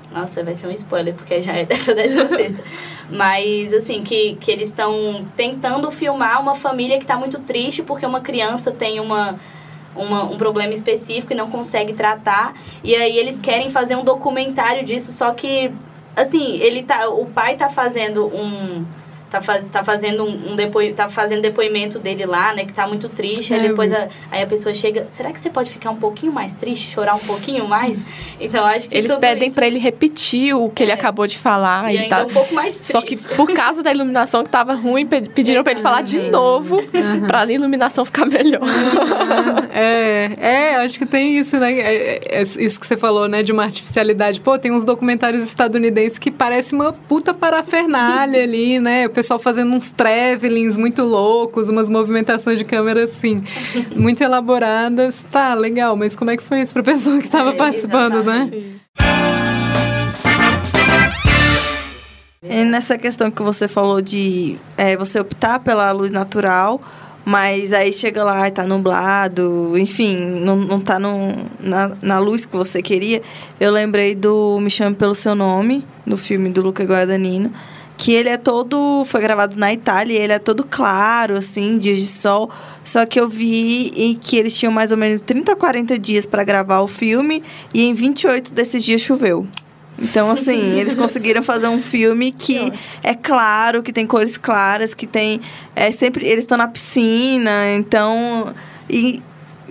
[0.09, 2.63] Nossa, vai ser um spoiler, porque já é dessa décima sexta.
[3.09, 8.05] Mas, assim, que, que eles estão tentando filmar uma família que está muito triste porque
[8.05, 9.37] uma criança tem uma,
[9.93, 12.53] uma, um problema específico e não consegue tratar.
[12.81, 15.69] E aí eles querem fazer um documentário disso, só que,
[16.15, 18.85] assim, ele tá, o pai tá fazendo um
[19.39, 23.09] tá, tá fazendo um, um depois tá fazendo depoimento dele lá, né, que tá muito
[23.09, 23.53] triste.
[23.53, 26.31] É, aí depois a, aí a pessoa chega, será que você pode ficar um pouquinho
[26.31, 28.03] mais triste, chorar um pouquinho mais?
[28.39, 30.85] Então acho que eles pedem para ele repetir o que é.
[30.85, 32.25] ele acabou de falar e, e ainda tá...
[32.25, 32.91] um pouco mais triste.
[32.91, 36.77] Só que por causa da iluminação que tava ruim, pediram para ele falar de novo
[36.77, 37.27] uhum.
[37.27, 38.61] para a iluminação ficar melhor.
[38.61, 39.63] Uhum.
[39.73, 41.73] É, é, acho que tem isso, né?
[41.73, 44.39] É, é, é, isso que você falou, né, de uma artificialidade.
[44.39, 49.07] Pô, tem uns documentários estadunidenses que parece uma puta parafernália ali, né?
[49.23, 53.41] Pessoal fazendo uns travelings muito loucos, umas movimentações de câmera assim,
[53.95, 55.25] muito elaboradas.
[55.31, 58.49] Tá, legal, mas como é que foi isso pra pessoa que estava é, participando, né?
[58.51, 58.67] exatamente.
[58.67, 58.79] né?
[62.43, 66.81] E nessa questão que você falou de é, você optar pela luz natural,
[67.23, 71.29] mas aí chega lá e tá nublado, enfim, não, não tá no,
[71.61, 73.21] na, na luz que você queria.
[73.57, 77.53] Eu lembrei do Me Chame Pelo Seu Nome, do filme do Luca Guadagnino,
[77.97, 79.03] que ele é todo.
[79.05, 82.49] Foi gravado na Itália, ele é todo claro, assim, dias de sol.
[82.83, 86.43] Só que eu vi e que eles tinham mais ou menos 30, 40 dias para
[86.43, 89.47] gravar o filme e em 28 desses dias choveu.
[89.97, 95.07] Então, assim, eles conseguiram fazer um filme que é claro, que tem cores claras, que
[95.07, 95.39] tem.
[95.75, 96.25] É, sempre.
[96.25, 98.53] Eles estão na piscina, então.
[98.89, 99.21] E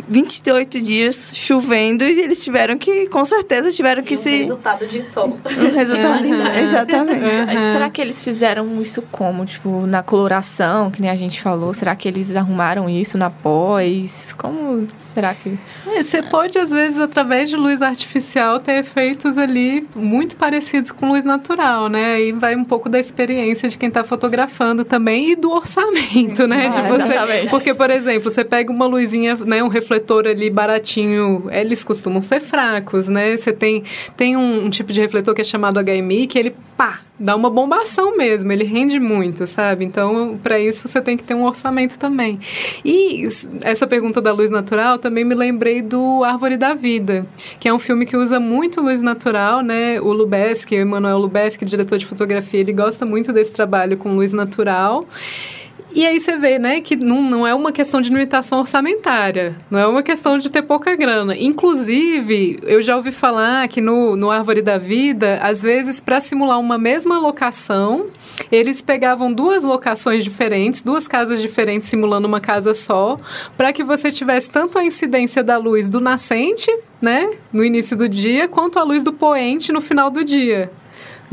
[0.08, 4.38] 28 dias chovendo e eles tiveram que, com certeza, tiveram que e um se.
[4.38, 5.36] resultado de sol.
[5.44, 7.24] Um resultado de sol, exatamente.
[7.24, 7.72] Uhum.
[7.72, 9.44] Será que eles fizeram isso como?
[9.44, 11.74] Tipo, na coloração, que nem a gente falou?
[11.74, 14.34] Será que eles arrumaram isso na pós?
[14.36, 15.58] Como será que.
[15.86, 21.10] É, você pode, às vezes, através de luz artificial, ter efeitos ali muito parecidos com
[21.10, 22.14] luz natural, né?
[22.14, 26.66] Aí vai um pouco da experiência de quem está fotografando também e do orçamento, né?
[26.66, 27.12] Ah, de você.
[27.12, 27.50] Exatamente.
[27.50, 29.62] Porque, por exemplo, você pega uma luzinha, né?
[29.62, 33.36] Um refletor ali baratinho, eles costumam ser fracos, né?
[33.36, 33.82] Você tem,
[34.16, 37.50] tem um, um, tipo de refletor que é chamado HMI, que ele, pá, dá uma
[37.50, 39.84] bombação mesmo, ele rende muito, sabe?
[39.84, 42.38] Então, para isso, você tem que ter um orçamento também.
[42.84, 43.28] E
[43.62, 47.26] essa pergunta da luz natural, também me lembrei do Árvore da Vida,
[47.60, 50.00] que é um filme que usa muito luz natural, né?
[50.00, 54.32] O Lubeski, o Emanuel Lubeski, diretor de fotografia, ele gosta muito desse trabalho com luz
[54.32, 55.06] natural.
[55.94, 59.78] E aí você vê, né, que não, não é uma questão de limitação orçamentária, não
[59.78, 61.36] é uma questão de ter pouca grana.
[61.36, 66.58] Inclusive, eu já ouvi falar que no, no Árvore da Vida, às vezes, para simular
[66.58, 68.06] uma mesma locação,
[68.50, 73.18] eles pegavam duas locações diferentes, duas casas diferentes, simulando uma casa só,
[73.56, 78.08] para que você tivesse tanto a incidência da luz do nascente, né, no início do
[78.08, 80.70] dia, quanto a luz do poente no final do dia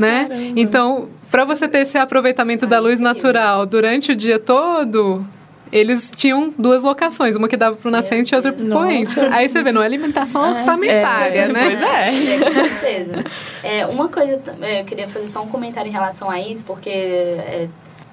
[0.00, 0.26] né?
[0.56, 5.24] Então, para você ter esse aproveitamento da luz natural durante o dia todo,
[5.72, 9.18] eles tinham duas locações, uma que dava para o nascente e outra para o poente.
[9.20, 11.64] Aí você vê, não é alimentação é, orçamentária, é, né?
[11.64, 12.34] Pois é.
[12.34, 13.24] é com certeza.
[13.62, 17.68] É, uma coisa, eu queria fazer só um comentário em relação a isso, porque é,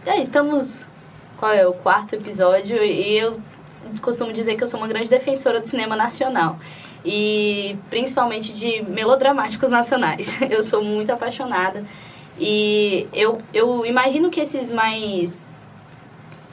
[0.05, 0.85] é, estamos.
[1.37, 2.77] Qual é o quarto episódio?
[2.83, 3.39] E eu
[4.01, 6.57] costumo dizer que eu sou uma grande defensora do cinema nacional
[7.05, 10.41] e principalmente de melodramáticos nacionais.
[10.49, 11.85] Eu sou muito apaixonada
[12.39, 15.47] e eu, eu imagino que esses mais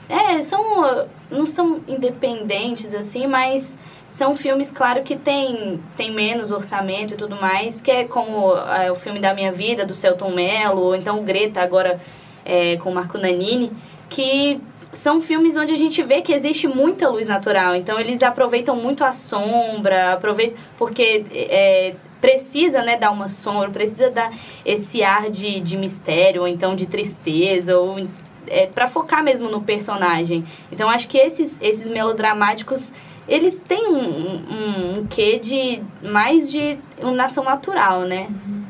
[0.08, 3.76] é, são não são independentes assim, mas
[4.10, 8.90] são filmes, claro, que tem, tem menos orçamento e tudo mais, que é como é,
[8.90, 11.98] o filme da minha vida, do Celton Mello, ou então Greta, agora
[12.44, 13.72] é, com Marco Nanini,
[14.08, 14.60] que
[14.92, 17.74] são filmes onde a gente vê que existe muita luz natural.
[17.74, 24.10] Então eles aproveitam muito a sombra, aproveitam porque é, precisa né, dar uma sombra, precisa
[24.10, 24.32] dar
[24.64, 28.06] esse ar de, de mistério, ou então de tristeza, ou
[28.46, 30.44] é, para focar mesmo no personagem.
[30.70, 32.92] Então acho que esses, esses melodramáticos
[33.26, 38.28] eles têm um, um, um quê de mais de uma nação natural, né?
[38.28, 38.63] Uhum.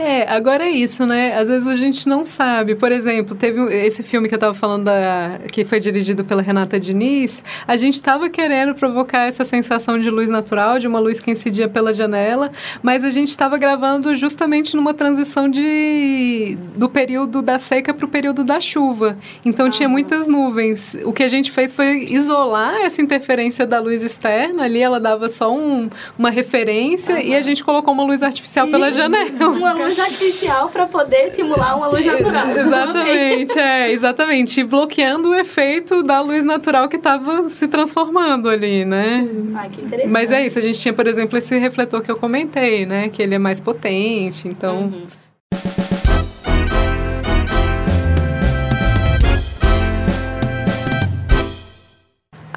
[0.00, 1.36] É, agora é isso, né?
[1.36, 2.74] Às vezes a gente não sabe.
[2.74, 6.80] Por exemplo, teve esse filme que eu estava falando, da, que foi dirigido pela Renata
[6.80, 7.44] Diniz.
[7.68, 11.68] A gente estava querendo provocar essa sensação de luz natural, de uma luz que incidia
[11.68, 12.50] pela janela,
[12.82, 18.08] mas a gente estava gravando justamente numa transição de, do período da seca para o
[18.08, 19.18] período da chuva.
[19.44, 20.96] Então tinha muitas nuvens.
[21.04, 24.64] O que a gente fez foi isolar essa interferência da luz externa.
[24.64, 28.90] Ali ela dava só um, uma referência e a gente colocou uma luz artificial pela
[28.90, 29.48] janela.
[29.50, 32.48] Uma luz artificial para poder simular uma luz natural.
[32.56, 34.60] exatamente, é, exatamente.
[34.60, 39.26] E bloqueando o efeito da luz natural que estava se transformando ali, né?
[39.54, 40.12] Ah, que interessante.
[40.12, 43.08] Mas é isso, a gente tinha, por exemplo, esse refletor que eu comentei, né?
[43.08, 44.84] Que ele é mais potente, então.
[44.84, 45.06] Uhum.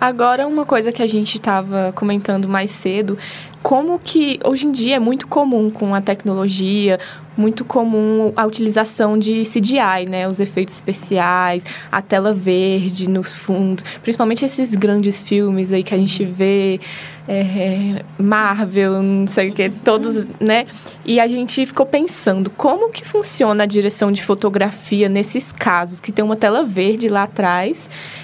[0.03, 3.17] Agora, uma coisa que a gente estava comentando mais cedo,
[3.61, 6.99] como que hoje em dia é muito comum com a tecnologia,
[7.35, 10.27] muito comum a utilização de CGI, né?
[10.27, 15.97] Os efeitos especiais, a tela verde nos fundos, principalmente esses grandes filmes aí que a
[15.97, 16.79] gente vê,
[17.27, 20.65] é, Marvel, não sei o que, todos, né?
[21.05, 26.11] E a gente ficou pensando como que funciona a direção de fotografia nesses casos, que
[26.11, 27.77] tem uma tela verde lá atrás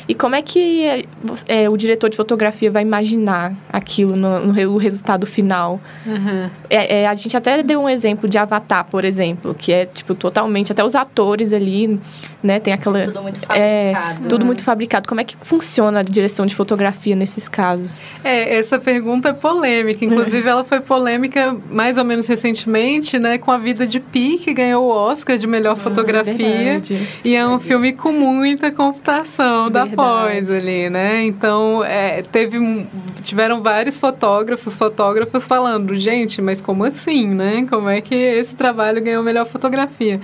[0.09, 1.05] e como é que é,
[1.47, 5.79] é, o diretor de fotografia vai imaginar aquilo no, no resultado final?
[6.03, 6.49] Uhum.
[6.67, 10.13] É, é, a gente até deu um exemplo de Avatar, por exemplo, que é, tipo,
[10.15, 10.71] totalmente...
[10.71, 11.99] Até os atores ali,
[12.41, 12.59] né?
[12.59, 13.03] Tem aquela...
[13.05, 14.29] Tudo muito É, fabricado.
[14.29, 15.07] tudo muito fabricado.
[15.07, 18.01] Como é que funciona a direção de fotografia nesses casos?
[18.23, 20.03] É, essa pergunta é polêmica.
[20.03, 23.37] Inclusive, ela foi polêmica mais ou menos recentemente, né?
[23.37, 26.35] Com a vida de Pi, que ganhou o Oscar de melhor fotografia.
[26.35, 27.07] verdade.
[27.23, 29.95] E é um filme com muita computação da Verdade.
[29.95, 31.23] pós ali, né?
[31.25, 32.87] Então, é, teve,
[33.21, 37.65] tiveram vários fotógrafos, fotógrafas falando, gente, mas como assim, né?
[37.69, 40.19] Como é que esse trabalho ganhou melhor fotografia?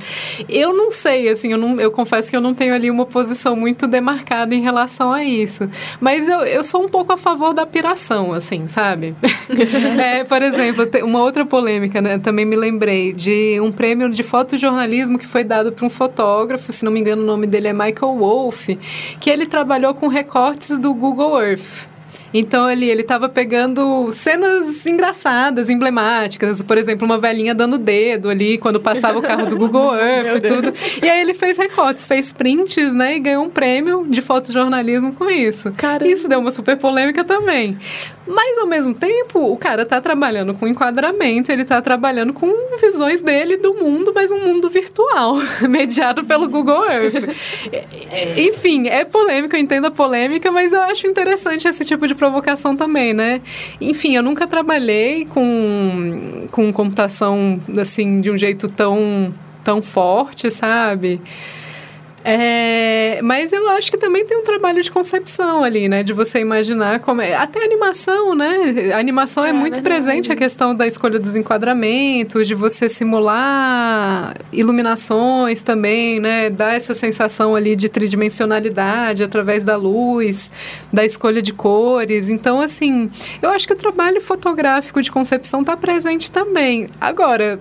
[0.48, 3.56] Eu não sei, assim, eu, não, eu confesso que eu não tenho ali uma posição
[3.56, 5.70] muito demarcada em relação a isso.
[6.00, 9.16] Mas eu, eu sou um pouco a favor da piração, assim, sabe?
[9.98, 12.20] É, por exemplo, tem uma outra polêmica, né?
[12.20, 16.84] Também me lembrei de um prêmio de fotojornalismo que foi dado para um fotógrafo, se
[16.84, 18.78] não me engano o nome dele é Michael Wolff,
[19.20, 21.95] que ele trabalhou com recortes do Google Earth.
[22.38, 28.58] Então ali ele estava pegando cenas engraçadas, emblemáticas, por exemplo, uma velhinha dando dedo ali
[28.58, 30.74] quando passava o carro do Google Earth e tudo.
[31.02, 35.30] E aí ele fez recortes, fez prints, né, e ganhou um prêmio de fotojornalismo com
[35.30, 35.72] isso.
[35.78, 36.12] Caramba.
[36.12, 37.78] Isso deu uma super polêmica também.
[38.28, 43.22] Mas ao mesmo tempo, o cara tá trabalhando com enquadramento, ele tá trabalhando com visões
[43.22, 45.36] dele do mundo, mas um mundo virtual,
[45.70, 47.24] mediado pelo Google Earth.
[48.36, 52.76] Enfim, é polêmico, eu entendo a polêmica, mas eu acho interessante esse tipo de provocação
[52.76, 53.42] também, né?
[53.80, 59.32] Enfim, eu nunca trabalhei com, com computação assim de um jeito tão,
[59.64, 61.22] tão forte, sabe?
[62.28, 66.02] É, mas eu acho que também tem um trabalho de concepção ali, né?
[66.02, 67.36] De você imaginar como é.
[67.36, 68.92] Até animação, né?
[68.96, 69.84] A animação é, É, muito verdade.
[69.84, 76.50] presente a questão da escolha dos enquadramentos, de você simular iluminações também, né?
[76.50, 80.50] Dar essa sensação ali de tridimensionalidade através da luz,
[80.92, 82.30] da escolha de cores.
[82.30, 86.90] Então, assim, eu acho que o trabalho fotográfico de concepção está presente também.
[87.00, 87.60] Agora,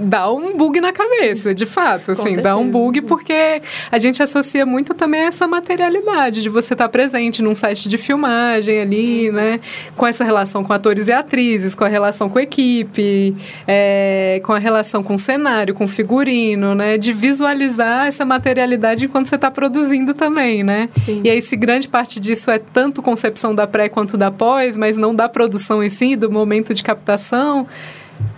[0.00, 4.64] dá um bug na cabeça, de fato, assim, dá um bug porque a gente associa
[4.64, 9.60] muito também essa materialidade de você estar presente num site de filmagem ali, né,
[9.96, 13.34] com essa relação com atores e atrizes, com a relação com a equipe,
[13.66, 19.04] é, com a relação com o cenário, com o figurino, né, de visualizar essa materialidade
[19.04, 20.88] enquanto você está produzindo também, né.
[21.04, 21.20] Sim.
[21.24, 24.96] E aí, se grande parte disso é tanto concepção da pré quanto da pós, mas
[24.96, 27.66] não da produção em si, do momento de captação,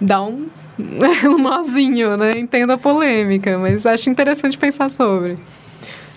[0.01, 0.47] dá um,
[1.24, 2.32] um nozinho, né?
[2.37, 5.37] Entendo a polêmica, mas acho interessante pensar sobre.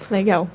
[0.10, 0.48] Legal.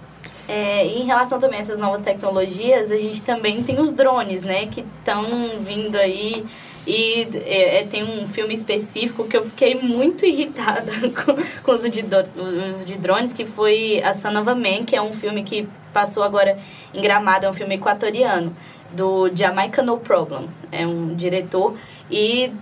[0.49, 4.67] É, em relação também a essas novas tecnologias, a gente também tem os drones, né?
[4.67, 5.25] Que estão
[5.61, 6.45] vindo aí.
[6.85, 11.75] E é, é, tem um filme específico que eu fiquei muito irritada com, com o
[11.75, 15.45] uso de, de drones, que foi A Son of a Man, que é um filme
[15.45, 16.59] que passou agora
[16.93, 18.57] em Gramado, é um filme equatoriano,
[18.91, 20.49] do Jamaica No Problem.
[20.73, 21.77] É um diretor.
[22.11, 22.53] E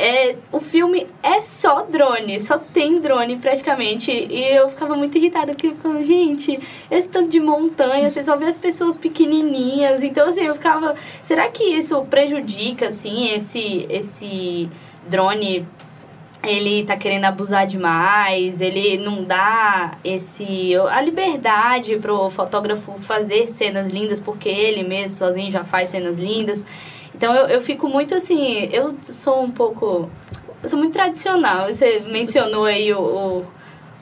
[0.00, 4.10] é, o filme é só drone, só tem drone praticamente.
[4.10, 6.58] E eu ficava muito irritada, porque eu ficava, gente,
[6.90, 10.02] esse tanto de montanha, você só vê as pessoas pequenininhas.
[10.02, 14.70] Então, assim, eu ficava, será que isso prejudica, assim, esse, esse
[15.06, 15.68] drone?
[16.42, 23.90] Ele tá querendo abusar demais, ele não dá esse a liberdade pro fotógrafo fazer cenas
[23.90, 26.64] lindas, porque ele mesmo sozinho já faz cenas lindas.
[27.14, 30.10] Então eu, eu fico muito assim, eu sou um pouco
[30.62, 31.68] eu sou muito tradicional.
[31.68, 33.46] Você mencionou aí o, o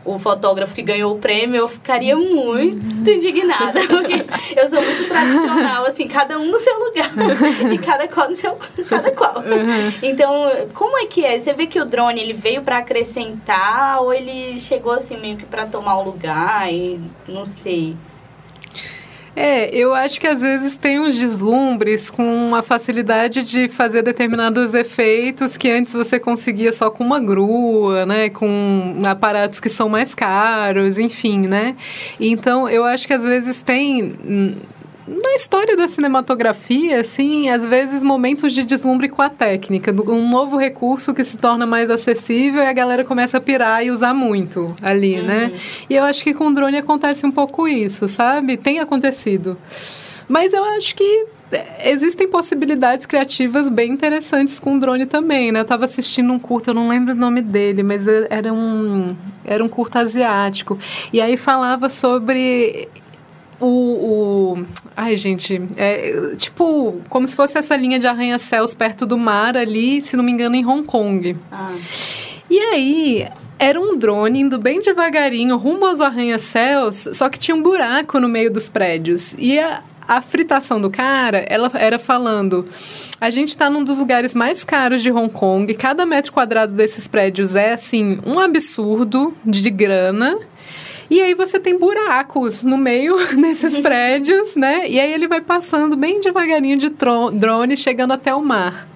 [0.08, 4.24] o fotógrafo que ganhou o prêmio, eu ficaria muito indignada, porque
[4.56, 7.10] eu sou muito tradicional, assim, cada um no seu lugar
[7.72, 8.56] e cada qual no seu
[8.88, 9.38] cada qual.
[9.38, 9.92] Uhum.
[10.02, 10.32] Então,
[10.72, 11.38] como é que é?
[11.38, 15.44] Você vê que o drone ele veio para acrescentar ou ele chegou assim meio que
[15.44, 17.94] para tomar o lugar e não sei.
[19.40, 24.74] É, eu acho que às vezes tem uns deslumbres com a facilidade de fazer determinados
[24.74, 28.30] efeitos que antes você conseguia só com uma grua, né?
[28.30, 31.76] Com aparatos que são mais caros, enfim, né?
[32.18, 34.56] Então, eu acho que às vezes tem
[35.08, 40.58] na história da cinematografia, assim, às vezes momentos de deslumbre com a técnica, um novo
[40.58, 44.76] recurso que se torna mais acessível e a galera começa a pirar e usar muito
[44.82, 45.44] ali, né?
[45.44, 45.50] uhum.
[45.50, 45.60] né?
[45.88, 48.56] E eu acho que com o drone acontece um pouco isso, sabe?
[48.58, 49.56] Tem acontecido.
[50.28, 51.26] Mas eu acho que
[51.82, 55.60] existem possibilidades criativas bem interessantes com o drone também, né?
[55.60, 59.64] Eu estava assistindo um curto, eu não lembro o nome dele, mas era um, era
[59.64, 60.78] um curto asiático.
[61.10, 62.88] E aí falava sobre
[63.60, 69.16] o, o, Ai, gente, é tipo, como se fosse essa linha de arranha-céus perto do
[69.16, 71.36] mar ali, se não me engano, em Hong Kong.
[71.50, 71.74] Ah.
[72.50, 73.28] E aí,
[73.58, 78.28] era um drone indo bem devagarinho rumo aos arranha-céus, só que tinha um buraco no
[78.28, 79.34] meio dos prédios.
[79.38, 82.64] E a, a fritação do cara, ela era falando:
[83.20, 87.08] a gente está num dos lugares mais caros de Hong Kong, cada metro quadrado desses
[87.08, 90.38] prédios é assim um absurdo de grana.
[91.10, 94.88] E aí você tem buracos no meio desses prédios, né?
[94.88, 98.87] E aí ele vai passando bem devagarinho de drone, chegando até o mar.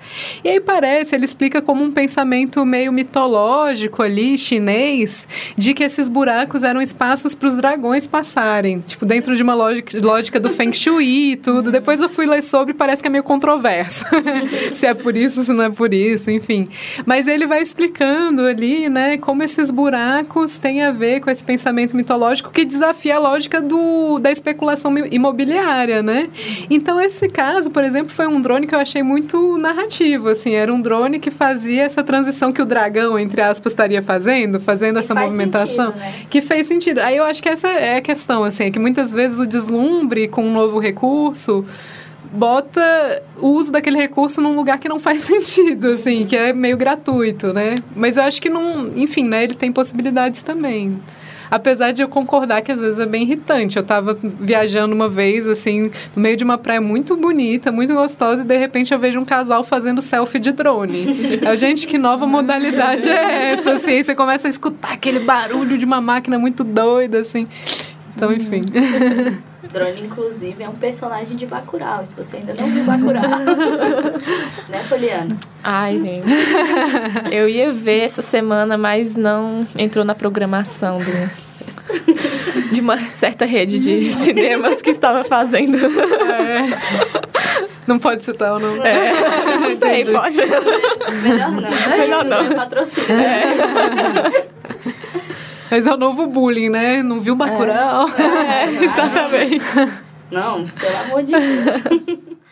[0.45, 6.09] E aí parece, ele explica como um pensamento meio mitológico ali, chinês, de que esses
[6.09, 8.81] buracos eram espaços para os dragões passarem.
[8.87, 11.71] Tipo, dentro de uma lógica, lógica do Feng Shui e tudo.
[11.73, 14.05] Depois eu fui ler sobre e parece que é meio controverso.
[14.73, 16.69] se é por isso, se não é por isso, enfim.
[17.07, 21.97] Mas ele vai explicando ali, né, como esses buracos têm a ver com esse pensamento
[21.97, 26.29] mitológico que desafia a lógica do, da especulação imobiliária, né?
[26.71, 30.73] Então, esse caso, por exemplo, foi um drone que eu achei muito narrativo assim, era
[30.73, 35.15] um drone que fazia essa transição que o dragão, entre aspas, estaria fazendo, fazendo essa
[35.15, 36.15] movimentação, sentido, né?
[36.29, 36.99] que fez sentido.
[36.99, 40.29] Aí eu acho que essa é a questão, assim, é que muitas vezes o deslumbre
[40.29, 41.65] com um novo recurso
[42.33, 46.77] bota o uso daquele recurso num lugar que não faz sentido, assim, que é meio
[46.77, 47.77] gratuito, né?
[47.95, 51.01] Mas eu acho que não, enfim, né, ele tem possibilidades também.
[51.53, 53.77] Apesar de eu concordar que às vezes é bem irritante.
[53.77, 58.41] Eu tava viajando uma vez, assim, no meio de uma praia muito bonita, muito gostosa,
[58.41, 61.05] e de repente eu vejo um casal fazendo selfie de drone.
[61.47, 64.03] a gente, que nova modalidade é essa, assim?
[64.03, 67.47] Você começa a escutar aquele barulho de uma máquina muito doida, assim.
[68.17, 68.63] Então, enfim.
[69.71, 73.23] Drone, inclusive, é um personagem de Bacurau, se você ainda não viu Bacurau.
[74.69, 75.37] né, Poliana?
[75.63, 76.27] Ai, gente.
[77.31, 81.31] Eu ia ver essa semana, mas não entrou na programação do,
[82.73, 85.79] de uma certa rede de cinemas que estava fazendo.
[85.79, 86.65] É.
[87.87, 88.81] Não pode citar o nome.
[88.81, 89.13] É.
[89.59, 90.37] Não sei, pode.
[91.23, 91.99] Melhor não.
[91.99, 92.55] Melhor não.
[92.55, 93.11] Patrocínio.
[93.11, 94.47] É.
[95.73, 97.03] Mas é o novo bullying, né?
[97.03, 98.07] Não viu Bacurau?
[98.11, 99.59] É, é exatamente.
[100.31, 102.23] Não, pelo amor de Deus.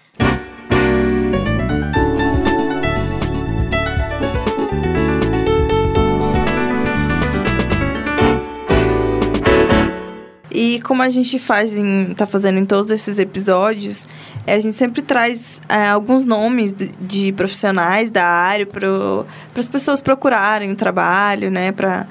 [10.53, 14.07] E como a gente faz em, tá fazendo em todos esses episódios,
[14.47, 18.89] é, a gente sempre traz é, alguns nomes de, de, profissionais da área para
[19.57, 21.73] as pessoas procurarem o trabalho, né?
[21.73, 22.07] Para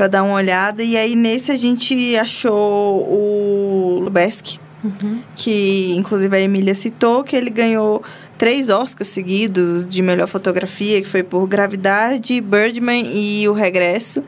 [0.00, 0.82] para dar uma olhada.
[0.82, 5.20] E aí, nesse, a gente achou o Lubeski, uhum.
[5.36, 8.02] que inclusive a Emília citou, que ele ganhou
[8.38, 14.24] três Oscars seguidos de melhor fotografia, que foi por Gravidade, Birdman e O Regresso.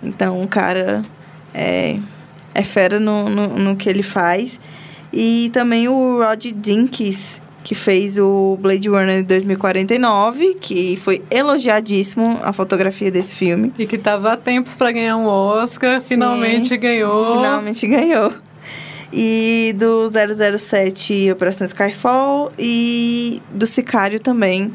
[0.00, 1.02] Então, o cara
[1.52, 1.98] é,
[2.54, 4.60] é fera no, no, no que ele faz.
[5.12, 12.52] E também o Rod Dinkins, que fez o Blade Runner 2049, que foi elogiadíssimo a
[12.52, 13.72] fotografia desse filme.
[13.76, 17.34] E que estava há tempos para ganhar um Oscar, Sim, finalmente ganhou.
[17.34, 18.32] Finalmente ganhou.
[19.12, 24.70] E do 007 Operação Skyfall e do Sicário também.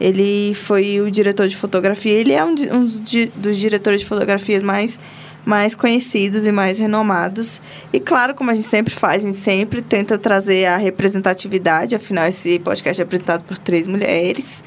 [0.00, 2.12] Ele foi o diretor de fotografia.
[2.12, 2.86] Ele é um, um
[3.34, 5.00] dos diretores de fotografias mais
[5.46, 7.62] mais conhecidos e mais renomados.
[7.92, 12.26] E claro, como a gente sempre faz, a gente sempre tenta trazer a representatividade, afinal
[12.26, 14.62] esse podcast é apresentado por três mulheres.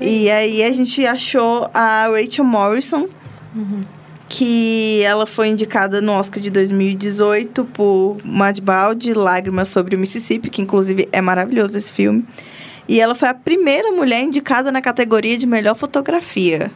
[0.00, 3.08] e aí a gente achou a Rachel Morrison,
[3.54, 3.82] uhum.
[4.28, 10.60] que ela foi indicada no Oscar de 2018 por Madbald, Lágrimas sobre o Mississippi, que
[10.60, 12.26] inclusive é maravilhoso esse filme.
[12.88, 16.70] E ela foi a primeira mulher indicada na categoria de melhor fotografia.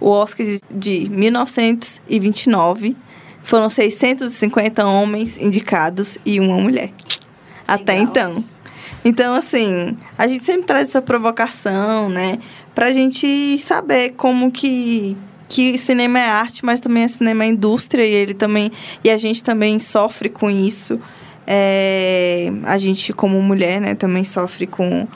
[0.00, 2.96] O Oscar de 1929
[3.42, 6.90] foram 650 homens indicados e uma mulher.
[7.66, 8.08] Até Legal.
[8.08, 8.44] então.
[9.04, 12.38] Então, assim, a gente sempre traz essa provocação, né?
[12.74, 15.16] Pra gente saber como que,
[15.48, 18.70] que cinema é arte, mas também é cinema é indústria e ele também.
[19.02, 21.00] E a gente também sofre com isso.
[21.46, 25.08] É, a gente, como mulher, né, também sofre com,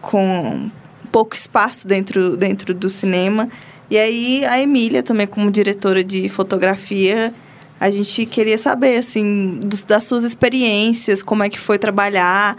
[0.00, 0.70] com
[1.12, 3.48] pouco espaço dentro, dentro do cinema.
[3.90, 7.32] E aí a Emília, também como diretora de fotografia,
[7.80, 12.56] a gente queria saber, assim, dos- das suas experiências, como é que foi trabalhar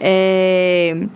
[0.00, 1.06] é,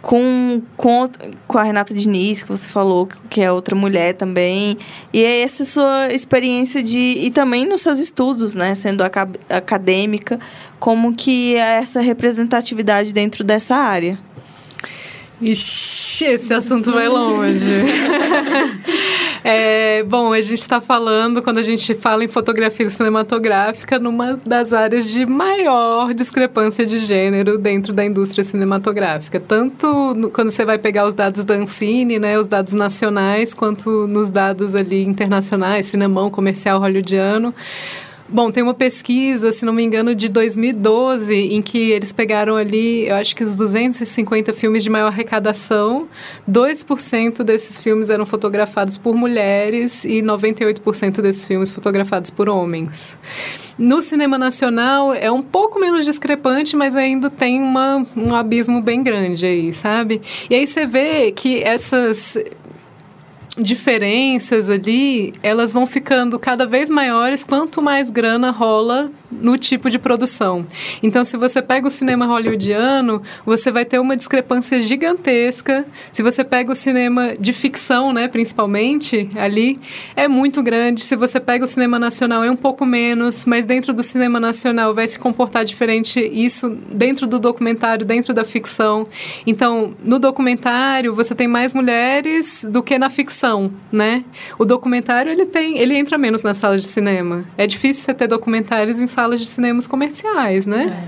[0.00, 1.08] com, com,
[1.48, 4.76] com a Renata Diniz, que você falou, que é outra mulher também.
[5.12, 6.98] E essa sua experiência de...
[6.98, 8.74] E também nos seus estudos, né?
[8.74, 10.38] Sendo aca- acadêmica,
[10.78, 14.18] como que é essa representatividade dentro dessa área.
[15.42, 17.64] Ixi, esse assunto vai longe.
[19.42, 24.74] É, bom, a gente está falando, quando a gente fala em fotografia cinematográfica, numa das
[24.74, 29.40] áreas de maior discrepância de gênero dentro da indústria cinematográfica.
[29.40, 34.06] Tanto no- quando você vai pegar os dados da Ancine, né, os dados nacionais, quanto
[34.06, 37.54] nos dados ali internacionais, cinemão, comercial hollywoodiano.
[38.32, 43.08] Bom, tem uma pesquisa, se não me engano, de 2012, em que eles pegaram ali,
[43.08, 46.06] eu acho que os 250 filmes de maior arrecadação,
[46.48, 53.18] 2% desses filmes eram fotografados por mulheres e 98% desses filmes fotografados por homens.
[53.76, 59.02] No cinema nacional é um pouco menos discrepante, mas ainda tem uma, um abismo bem
[59.02, 60.22] grande aí, sabe?
[60.48, 62.38] E aí você vê que essas
[63.56, 67.44] diferenças ali, elas vão ficando cada vez maiores.
[67.44, 70.66] Quanto mais grana rola no tipo de produção.
[71.02, 75.84] Então, se você pega o cinema hollywoodiano, você vai ter uma discrepância gigantesca.
[76.12, 79.78] Se você pega o cinema de ficção, né, principalmente, ali,
[80.16, 81.02] é muito grande.
[81.02, 84.94] Se você pega o cinema nacional, é um pouco menos, mas dentro do cinema nacional
[84.94, 89.06] vai se comportar diferente isso dentro do documentário, dentro da ficção.
[89.46, 94.24] Então, no documentário, você tem mais mulheres do que na ficção, né?
[94.58, 97.44] O documentário, ele tem, ele entra menos nas salas de cinema.
[97.56, 101.04] É difícil você ter documentários em salas de cinemas comerciais, né?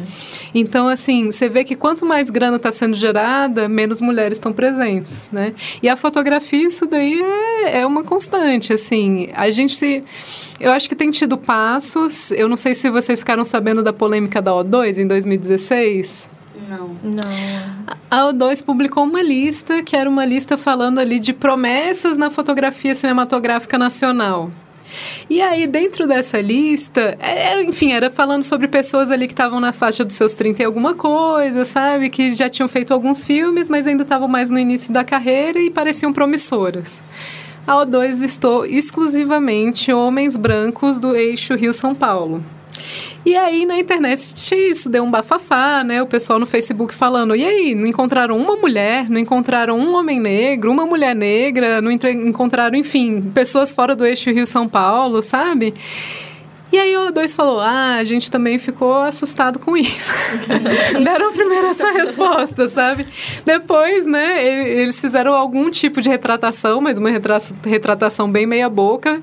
[0.55, 5.31] Então, assim, você vê que quanto mais grana está sendo gerada, menos mulheres estão presentes,
[5.33, 5.55] né?
[5.83, 7.23] E a fotografia, isso daí
[7.65, 9.31] é, é uma constante, assim.
[9.35, 10.05] A gente se...
[10.61, 12.31] Eu acho que tem tido passos.
[12.33, 16.29] Eu não sei se vocês ficaram sabendo da polêmica da O2 em 2016.
[16.69, 16.89] Não.
[17.03, 17.23] Não.
[18.11, 22.95] A O2 publicou uma lista, que era uma lista falando ali de promessas na fotografia
[22.95, 24.51] cinematográfica nacional.
[25.29, 29.73] E aí, dentro dessa lista, era, enfim, era falando sobre pessoas ali que estavam na
[29.73, 32.11] faixa dos seus 30 e alguma coisa, sabe?
[32.11, 35.71] Que já tinham feito alguns filmes, mas ainda estavam mais no início da carreira e
[35.71, 37.03] pareciam promissoras.
[37.67, 42.45] A O2 listou exclusivamente homens brancos do eixo Rio-São Paulo.
[43.25, 44.35] E aí na internet
[44.71, 46.03] isso deu um bafafá, né?
[46.03, 50.21] O pessoal no Facebook falando: e aí, não encontraram uma mulher, não encontraram um homem
[50.21, 55.75] negro, uma mulher negra, não encontraram, enfim, pessoas fora do eixo Rio-São Paulo, sabe?
[56.73, 60.11] E aí o dois falou: Ah, a gente também ficou assustado com isso.
[61.05, 63.07] Deram primeiro essa resposta, sabe?
[63.45, 69.21] Depois, né, eles fizeram algum tipo de retratação, mas uma retra- retratação bem meia-boca.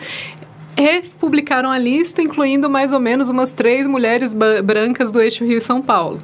[0.79, 6.21] Republicaram a lista, incluindo mais ou menos umas três mulheres brancas do eixo Rio-São Paulo.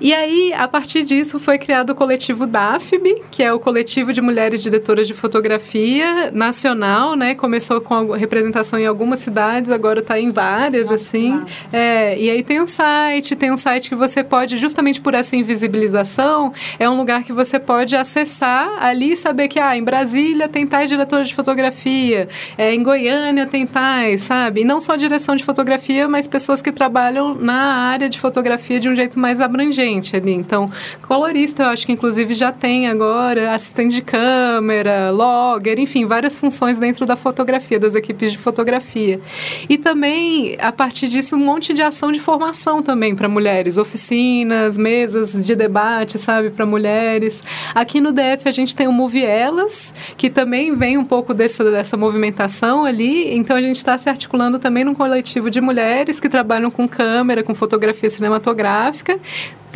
[0.00, 4.20] E aí, a partir disso, foi criado o coletivo DAFB, que é o coletivo de
[4.20, 7.34] mulheres diretoras de fotografia nacional, né?
[7.34, 11.42] Começou com representação em algumas cidades, agora está em várias, Nossa, assim.
[11.72, 15.34] É, e aí tem um site, tem um site que você pode, justamente por essa
[15.34, 20.46] invisibilização, é um lugar que você pode acessar ali e saber que, ah, em Brasília
[20.46, 22.28] tem tais diretoras de fotografia,
[22.58, 24.60] é, em Goiânia tem tais, sabe?
[24.60, 28.90] E não só direção de fotografia, mas pessoas que trabalham na área de fotografia de
[28.90, 30.32] um jeito mais abrangente ali.
[30.32, 30.70] Então,
[31.02, 36.78] colorista, eu acho que inclusive já tem agora, assistente de câmera, logger, enfim, várias funções
[36.78, 39.20] dentro da fotografia, das equipes de fotografia.
[39.68, 44.76] E também, a partir disso, um monte de ação de formação também para mulheres, oficinas,
[44.76, 47.42] mesas de debate, sabe, para mulheres.
[47.74, 51.64] Aqui no DF a gente tem o Move Elas, que também vem um pouco dessa,
[51.70, 53.34] dessa movimentação ali.
[53.34, 57.42] Então a gente está se articulando também num coletivo de mulheres que trabalham com câmera,
[57.42, 59.18] com fotografia cinematográfica.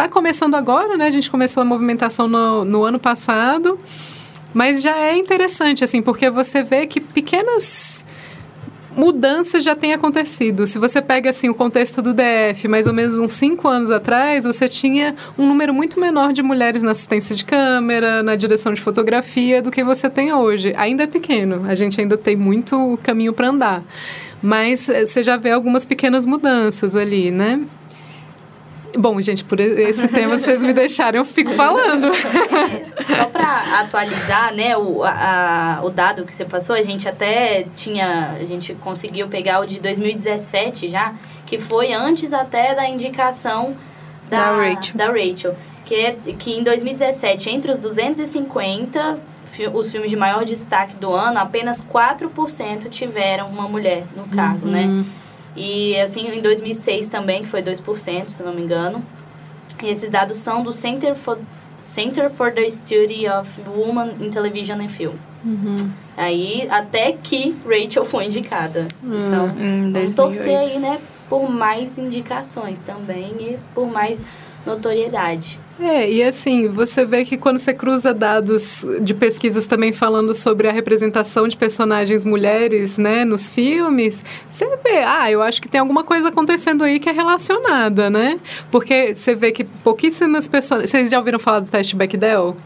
[0.00, 1.08] Está começando agora, né?
[1.08, 3.78] A gente começou a movimentação no, no ano passado.
[4.54, 8.02] Mas já é interessante, assim, porque você vê que pequenas
[8.96, 10.66] mudança já tem acontecido.
[10.66, 14.46] Se você pega assim o contexto do DF, mais ou menos uns cinco anos atrás,
[14.46, 18.80] você tinha um número muito menor de mulheres na assistência de câmera, na direção de
[18.80, 20.72] fotografia do que você tem hoje.
[20.78, 23.84] Ainda é pequeno, a gente ainda tem muito caminho para andar.
[24.42, 27.60] Mas eh, você já vê algumas pequenas mudanças ali, né?
[28.96, 32.06] Bom, gente, por esse tema vocês me deixaram, eu fico falando.
[32.08, 37.66] É, só para atualizar, né, o, a, o dado que você passou, a gente até
[37.74, 41.14] tinha, a gente conseguiu pegar o de 2017 já,
[41.46, 43.76] que foi antes até da indicação
[44.28, 44.96] da, Da Rachel.
[44.96, 50.44] Da Rachel que, é, que em 2017, entre os 250 fi- os filmes de maior
[50.44, 55.04] destaque do ano, apenas 4% tiveram uma mulher no cargo, né?
[55.62, 59.04] E assim, em 2006 também, que foi 2%, se não me engano.
[59.82, 61.38] E esses dados são do Center for,
[61.82, 65.14] Center for the Study of Women in Television and Film.
[66.16, 68.88] Aí, até que Rachel foi indicada.
[69.02, 70.16] Então, Em vamos 2008.
[70.16, 70.98] torcer aí, né,
[71.28, 74.22] por mais indicações também e por mais
[74.66, 75.58] notoriedade.
[75.80, 80.68] É, e assim, você vê que quando você cruza dados de pesquisas também falando sobre
[80.68, 85.80] a representação de personagens mulheres, né, nos filmes, você vê, ah, eu acho que tem
[85.80, 88.38] alguma coisa acontecendo aí que é relacionada, né?
[88.70, 90.90] Porque você vê que pouquíssimas pessoas...
[90.90, 92.56] Vocês já ouviram falar do teste Bechdel?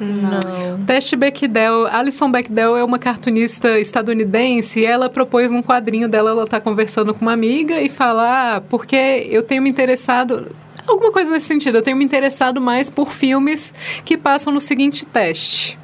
[0.00, 0.82] Não.
[0.86, 6.46] Teste Bechdel, Alison Bechdel é uma cartunista estadunidense e ela propôs um quadrinho dela, ela
[6.46, 10.50] tá conversando com uma amiga e fala, ah, porque eu tenho me interessado,
[10.92, 13.72] alguma coisa nesse sentido, eu tenho me interessado mais por filmes
[14.04, 15.78] que passam no seguinte teste.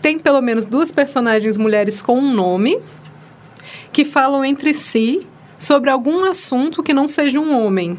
[0.00, 2.80] Tem pelo menos duas personagens mulheres com um nome
[3.92, 5.26] que falam entre si
[5.60, 7.98] sobre algum assunto que não seja um homem.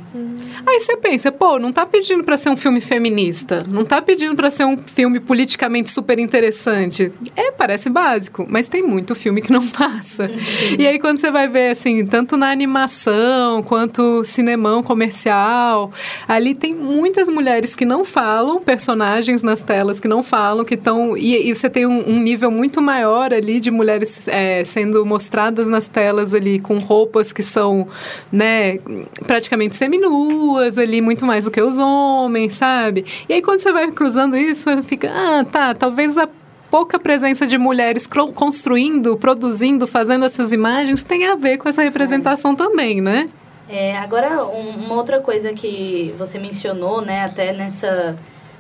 [0.66, 4.36] Aí você pensa, pô, não tá pedindo pra ser um filme feminista, não tá pedindo
[4.36, 7.12] pra ser um filme politicamente super interessante.
[7.36, 10.30] É, parece básico, mas tem muito filme que não passa.
[10.78, 15.92] e aí quando você vai ver assim, tanto na animação quanto cinemão comercial,
[16.28, 21.16] ali tem muitas mulheres que não falam, personagens nas telas que não falam, que estão
[21.16, 25.68] e, e você tem um, um nível muito maior ali de mulheres é, sendo mostradas
[25.68, 27.88] nas telas ali com roupas que são,
[28.32, 28.80] né,
[29.28, 33.06] praticamente seminuas ali, muito mais do que os homens, sabe?
[33.30, 36.28] E aí quando você vai cruzando isso, fica, ah, tá, talvez a
[36.70, 42.56] pouca presença de mulheres construindo, produzindo, fazendo essas imagens tem a ver com essa representação
[42.56, 43.28] também, né?
[43.70, 48.18] É, agora, um- uma outra coisa que você mencionou, né, até nessa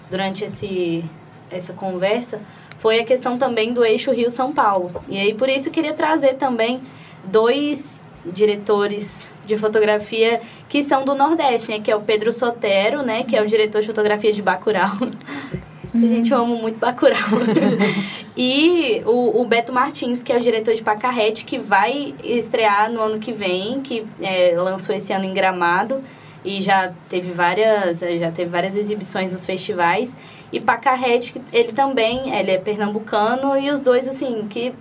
[0.09, 1.03] durante esse
[1.49, 2.39] essa conversa,
[2.79, 4.91] foi a questão também do eixo Rio-São Paulo.
[5.09, 6.81] E aí por isso eu queria trazer também
[7.25, 13.23] dois diretores de fotografia que são do Nordeste, né, que é o Pedro Sotero, né,
[13.23, 14.95] que é o diretor de fotografia de Bacurau.
[15.93, 17.17] A gente ama muito Bacurau.
[18.37, 23.01] e o, o Beto Martins, que é o diretor de Pacarrete, que vai estrear no
[23.01, 26.01] ano que vem, que é, lançou esse ano em Gramado.
[26.43, 30.17] E já teve várias já teve várias exibições nos festivais.
[30.51, 33.55] E Pacarrete ele também ele é pernambucano.
[33.59, 34.73] E os dois assim que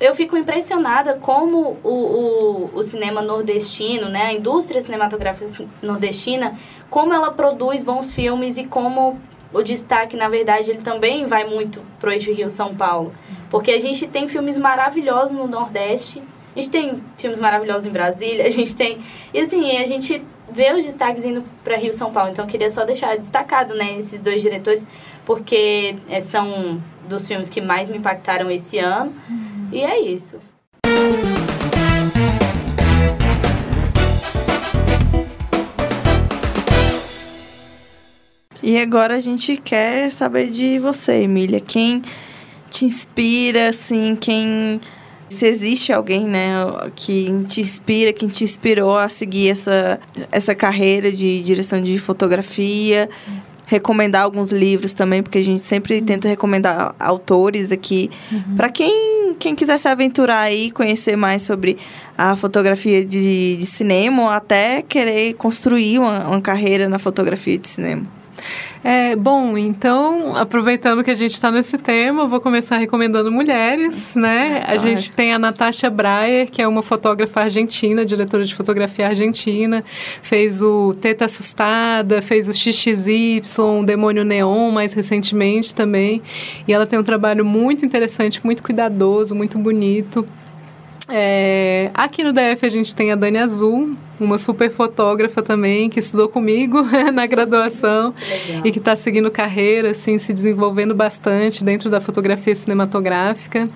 [0.00, 6.58] eu fico impressionada como o, o, o cinema nordestino, né, a indústria cinematográfica nordestina,
[6.90, 9.18] como ela produz bons filmes e como
[9.52, 13.14] o destaque, na verdade, ele também vai muito pro eixo Rio-São Paulo.
[13.48, 16.22] Porque a gente tem filmes maravilhosos no Nordeste,
[16.54, 18.98] a gente tem filmes maravilhosos em Brasília, a gente tem...
[19.32, 20.22] E assim, a gente
[20.52, 22.30] vê os destaques indo para Rio-São Paulo.
[22.30, 24.88] Então, eu queria só deixar destacado, né, esses dois diretores,
[25.24, 29.14] porque é, são dos filmes que mais me impactaram esse ano.
[29.76, 30.40] E é isso.
[38.62, 41.60] E agora a gente quer saber de você, Emília.
[41.60, 42.00] Quem
[42.70, 44.80] te inspira, assim, quem.
[45.28, 46.54] Se existe alguém, né,
[46.94, 50.00] que te inspira, quem te inspirou a seguir essa,
[50.32, 53.10] essa carreira de direção de fotografia.
[53.66, 58.10] Recomendar alguns livros também, porque a gente sempre tenta recomendar autores aqui.
[58.56, 61.76] Para quem, quem quiser se aventurar aí, conhecer mais sobre
[62.16, 67.68] a fotografia de, de cinema, ou até querer construir uma, uma carreira na fotografia de
[67.68, 68.06] cinema.
[68.84, 74.14] É, bom, então, aproveitando que a gente está nesse tema, eu vou começar recomendando mulheres,
[74.14, 74.58] né?
[74.62, 74.78] A Claro.
[74.80, 79.82] gente tem a Natasha Breyer, que é uma fotógrafa argentina, diretora de fotografia argentina,
[80.22, 83.40] fez o Teta Assustada, fez o XXY,
[83.84, 86.22] Demônio Neon, mais recentemente também.
[86.68, 90.24] E ela tem um trabalho muito interessante, muito cuidadoso, muito bonito.
[91.08, 96.00] É, aqui no DF a gente tem a Dani Azul, uma super fotógrafa também, que
[96.00, 96.82] estudou comigo
[97.14, 98.12] na graduação
[98.64, 103.68] e que está seguindo carreira, assim, se desenvolvendo bastante dentro da fotografia cinematográfica.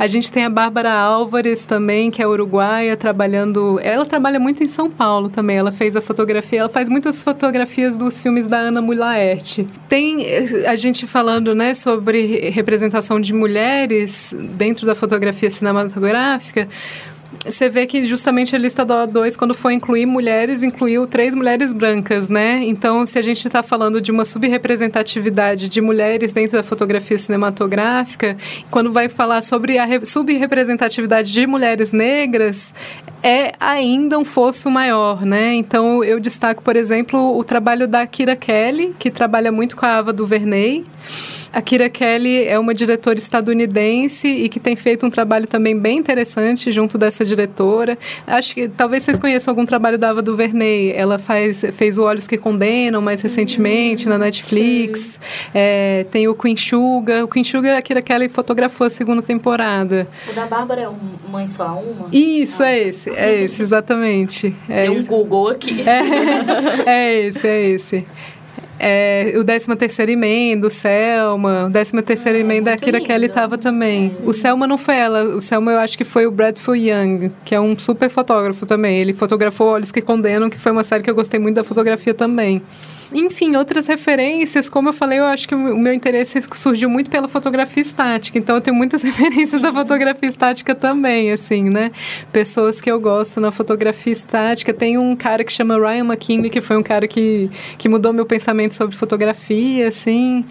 [0.00, 3.78] A gente tem a Bárbara Álvares também, que é uruguaia, trabalhando.
[3.82, 5.58] Ela trabalha muito em São Paulo também.
[5.58, 9.66] Ela fez a fotografia, ela faz muitas fotografias dos filmes da Ana Mulaerte.
[9.90, 10.24] Tem
[10.66, 16.66] a gente falando, né, sobre representação de mulheres dentro da fotografia cinematográfica
[17.44, 21.72] você vê que justamente a lista do O2, quando foi incluir mulheres, incluiu três mulheres
[21.72, 22.60] brancas, né?
[22.64, 28.36] Então, se a gente está falando de uma subrepresentatividade de mulheres dentro da fotografia cinematográfica,
[28.70, 32.74] quando vai falar sobre a subrepresentatividade de mulheres negras,
[33.22, 35.54] é ainda um fosso maior, né?
[35.54, 39.96] Então, eu destaco, por exemplo, o trabalho da Kira Kelly, que trabalha muito com a
[39.96, 40.84] Ava DuVernay.
[41.52, 45.98] A Kira Kelly é uma diretora estadunidense e que tem feito um trabalho também bem
[45.98, 47.98] interessante junto dessa diretora.
[48.26, 50.92] Acho que talvez vocês conheçam algum trabalho da Ava DuVernay.
[50.92, 55.18] Ela faz, fez o Olhos que Condenam mais recentemente na Netflix.
[55.52, 57.24] É, tem o Queen Sugar.
[57.24, 60.06] O Queen Sugar a Kira Kelly fotografou a segunda temporada.
[60.30, 60.98] O da Bárbara é um
[61.28, 62.08] Mãe Só Uma?
[62.12, 62.70] Isso, ah.
[62.70, 63.10] é esse.
[63.10, 64.54] É esse, exatamente.
[64.68, 65.82] É Deu um Google aqui.
[65.82, 68.06] É, é esse, é esse.
[68.82, 73.06] É, o 13 terceiro emenda, o Selma, o 13 terceiro ah, emenda, a Kira lindo.
[73.06, 74.08] Kelly estava também.
[74.08, 74.22] Sim.
[74.24, 77.54] O Selma não foi ela, o Selma eu acho que foi o Bradford Young, que
[77.54, 78.98] é um super fotógrafo também.
[78.98, 82.14] Ele fotografou Olhos que Condenam, que foi uma série que eu gostei muito da fotografia
[82.14, 82.62] também.
[83.12, 87.26] Enfim, outras referências, como eu falei, eu acho que o meu interesse surgiu muito pela
[87.26, 88.38] fotografia estática.
[88.38, 91.90] Então, eu tenho muitas referências da fotografia estática também, assim, né?
[92.32, 94.72] Pessoas que eu gosto na fotografia estática.
[94.72, 98.26] Tem um cara que chama Ryan McKinley, que foi um cara que, que mudou meu
[98.26, 100.44] pensamento sobre fotografia, assim.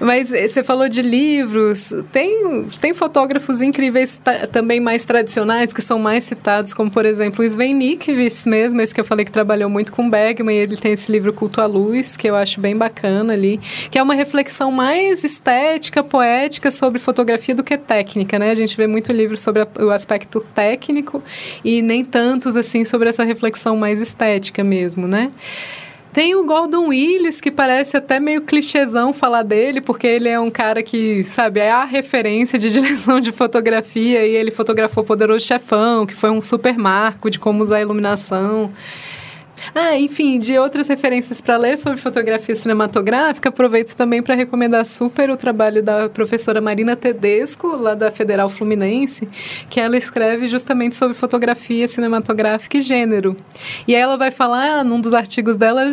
[0.00, 4.20] Mas eh, você falou de livros, tem, tem fotógrafos incríveis
[4.52, 8.94] também mais tradicionais que são mais citados, como por exemplo o Sven Nykvist mesmo, esse
[8.94, 11.66] que eu falei que trabalhou muito com Bergman, e ele tem esse livro Culto à
[11.66, 13.58] Luz, que eu acho bem bacana ali,
[13.90, 18.50] que é uma reflexão mais estética, poética sobre fotografia do que técnica, né?
[18.50, 21.22] A gente vê muito livro sobre a, o aspecto técnico
[21.64, 25.30] e nem tantos assim sobre essa reflexão mais estética mesmo, né?
[26.16, 30.50] Tem o Gordon Willis, que parece até meio clichêzão falar dele, porque ele é um
[30.50, 36.06] cara que, sabe, é a referência de direção de fotografia e ele fotografou Poderoso Chefão,
[36.06, 38.72] que foi um super marco de como usar iluminação.
[39.74, 45.30] Ah, enfim, de outras referências para ler sobre fotografia cinematográfica, aproveito também para recomendar super
[45.30, 49.28] o trabalho da professora Marina Tedesco, lá da Federal Fluminense,
[49.68, 53.36] que ela escreve justamente sobre fotografia cinematográfica e gênero.
[53.86, 55.92] E aí ela vai falar, num dos artigos dela,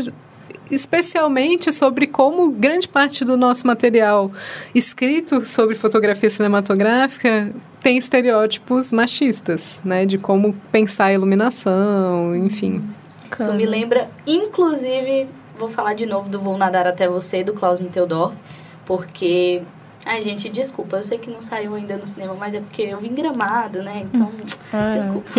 [0.70, 4.32] especialmente sobre como grande parte do nosso material
[4.74, 7.52] escrito sobre fotografia cinematográfica
[7.82, 12.82] tem estereótipos machistas, né, de como pensar a iluminação, enfim.
[13.34, 13.50] Bacana.
[13.50, 15.28] Isso me lembra, inclusive,
[15.58, 18.36] vou falar de novo do Vou Nadar Até Você, do Klaus Mitteldorf,
[18.86, 19.64] porque...
[20.06, 23.00] Ai, gente, desculpa, eu sei que não saiu ainda no cinema, mas é porque eu
[23.00, 24.06] vim gramado, né?
[24.06, 24.30] Então,
[24.74, 25.32] ah, desculpa.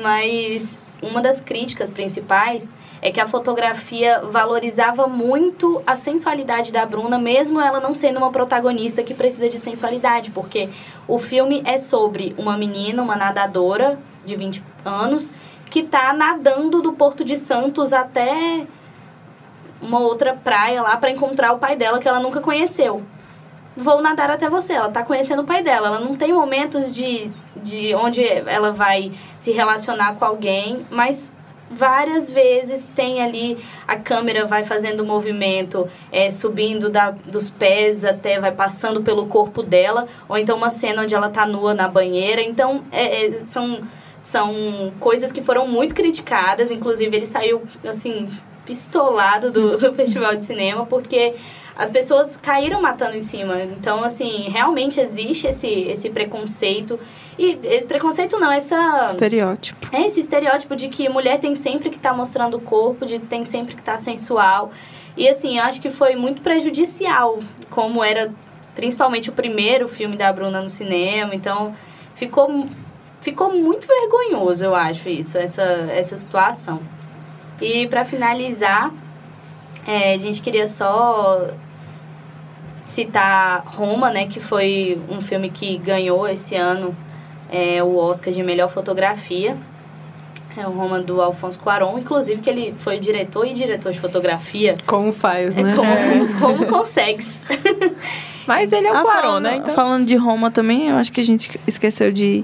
[0.00, 7.18] mas uma das críticas principais é que a fotografia valorizava muito a sensualidade da Bruna,
[7.18, 10.68] mesmo ela não sendo uma protagonista que precisa de sensualidade, porque
[11.06, 15.32] o filme é sobre uma menina, uma nadadora de 20 anos,
[15.70, 18.66] que tá nadando do Porto de Santos até
[19.80, 23.02] uma outra praia lá para encontrar o pai dela que ela nunca conheceu.
[23.76, 24.72] Vou nadar até você.
[24.72, 25.88] Ela tá conhecendo o pai dela.
[25.88, 31.34] Ela não tem momentos de, de onde ela vai se relacionar com alguém, mas
[31.70, 38.38] várias vezes tem ali a câmera vai fazendo movimento é, subindo da, dos pés até
[38.38, 42.40] vai passando pelo corpo dela ou então uma cena onde ela tá nua na banheira
[42.40, 43.80] então é, é, são
[44.20, 48.28] são coisas que foram muito criticadas, inclusive ele saiu, assim,
[48.64, 51.34] pistolado do, do festival de cinema, porque
[51.76, 53.62] as pessoas caíram matando em cima.
[53.62, 56.98] Então, assim, realmente existe esse, esse preconceito.
[57.38, 59.08] E esse preconceito não, essa...
[59.10, 59.94] Estereótipo.
[59.94, 63.18] É, esse estereótipo de que mulher tem sempre que estar tá mostrando o corpo, de
[63.18, 64.72] tem sempre que estar tá sensual.
[65.16, 67.38] E, assim, eu acho que foi muito prejudicial,
[67.68, 68.32] como era
[68.74, 71.34] principalmente o primeiro filme da Bruna no cinema.
[71.34, 71.74] Então,
[72.14, 72.66] ficou
[73.20, 76.80] ficou muito vergonhoso, eu acho, isso, essa, essa situação.
[77.60, 78.92] E para finalizar,
[79.86, 81.48] é, a gente queria só
[82.82, 86.96] citar Roma, né, que foi um filme que ganhou esse ano
[87.50, 89.56] é, o Oscar de melhor fotografia.
[90.56, 94.74] É o Roma do Alfonso Cuarón, inclusive que ele foi diretor e diretor de fotografia.
[94.86, 95.70] Como faz, né?
[95.70, 96.40] É, como, é.
[96.40, 97.44] como consegues.
[98.46, 99.56] Mas ele é o ah, Cuarón, né?
[99.56, 99.74] Então...
[99.74, 102.42] Falando de Roma também, eu acho que a gente esqueceu de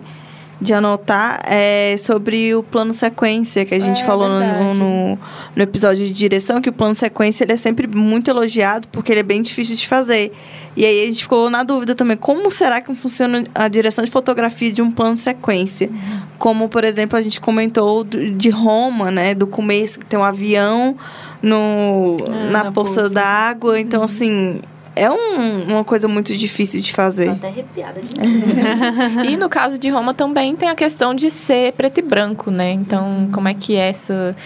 [0.63, 5.19] de anotar é sobre o plano sequência, que a gente É, falou no, no,
[5.57, 9.21] no episódio de direção, que o plano sequência ele é sempre muito elogiado, porque ele
[9.21, 10.33] é bem difícil de fazer.
[10.77, 14.11] E aí a gente ficou na dúvida também, como será que funciona a direção de
[14.11, 15.91] fotografia de um plano sequência?
[16.39, 19.35] Como, por exemplo, a gente comentou de Roma, né?
[19.35, 20.97] Do começo, que tem um avião
[21.43, 23.11] no, Ah, na, na poça poça.
[23.11, 23.79] d'água.
[23.79, 24.61] Então, assim,
[24.95, 27.31] é um- uma coisa muito difícil de Tô fazer.
[27.31, 29.23] até arrepiada de novo.
[29.31, 32.73] E no caso de Roma também tem a questão de ser preto e branco, né?
[32.73, 34.37] Então, como é que é essa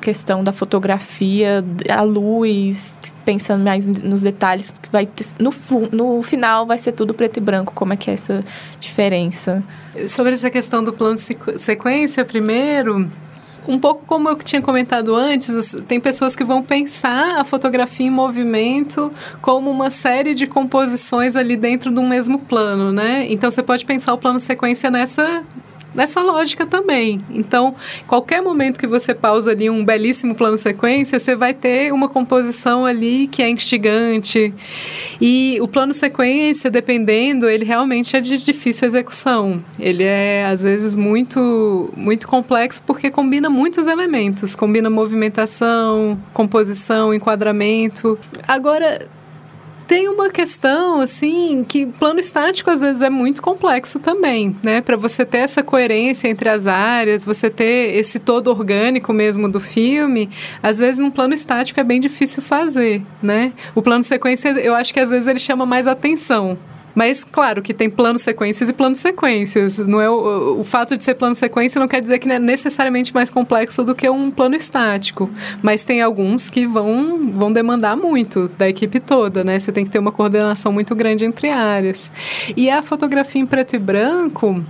[0.00, 2.94] questão da fotografia, a luz,
[3.24, 5.52] pensando mais nos detalhes, porque vai ter- no,
[5.92, 7.72] no final vai ser tudo preto e branco.
[7.74, 8.44] Como é que é essa
[8.80, 9.62] diferença?
[10.08, 13.10] Sobre essa questão do plano sequ- sequência, primeiro,
[13.68, 18.10] um pouco como eu tinha comentado antes, tem pessoas que vão pensar a fotografia em
[18.10, 19.12] movimento
[19.42, 23.26] como uma série de composições ali dentro de um mesmo plano, né?
[23.28, 25.44] Então você pode pensar o plano sequência nessa
[25.94, 27.20] nessa lógica também.
[27.30, 27.74] Então,
[28.06, 32.84] qualquer momento que você pausa ali um belíssimo plano sequência, você vai ter uma composição
[32.84, 34.52] ali que é instigante.
[35.20, 39.62] E o plano sequência, dependendo, ele realmente é de difícil execução.
[39.78, 48.18] Ele é às vezes muito muito complexo porque combina muitos elementos, combina movimentação, composição, enquadramento.
[48.46, 49.08] Agora
[49.88, 54.82] tem uma questão, assim, que plano estático às vezes é muito complexo também, né?
[54.82, 59.58] Para você ter essa coerência entre as áreas, você ter esse todo orgânico mesmo do
[59.58, 60.28] filme,
[60.62, 63.52] às vezes num plano estático é bem difícil fazer, né?
[63.74, 66.58] O plano sequência, eu acho que às vezes ele chama mais atenção.
[66.98, 69.78] Mas, claro, que tem planos sequências e planos sequências.
[69.78, 73.14] Não é o, o fato de ser plano sequência não quer dizer que é necessariamente
[73.14, 75.30] mais complexo do que um plano estático.
[75.62, 79.60] Mas tem alguns que vão, vão demandar muito da equipe toda, né?
[79.60, 82.10] Você tem que ter uma coordenação muito grande entre áreas.
[82.56, 84.60] E a fotografia em preto e branco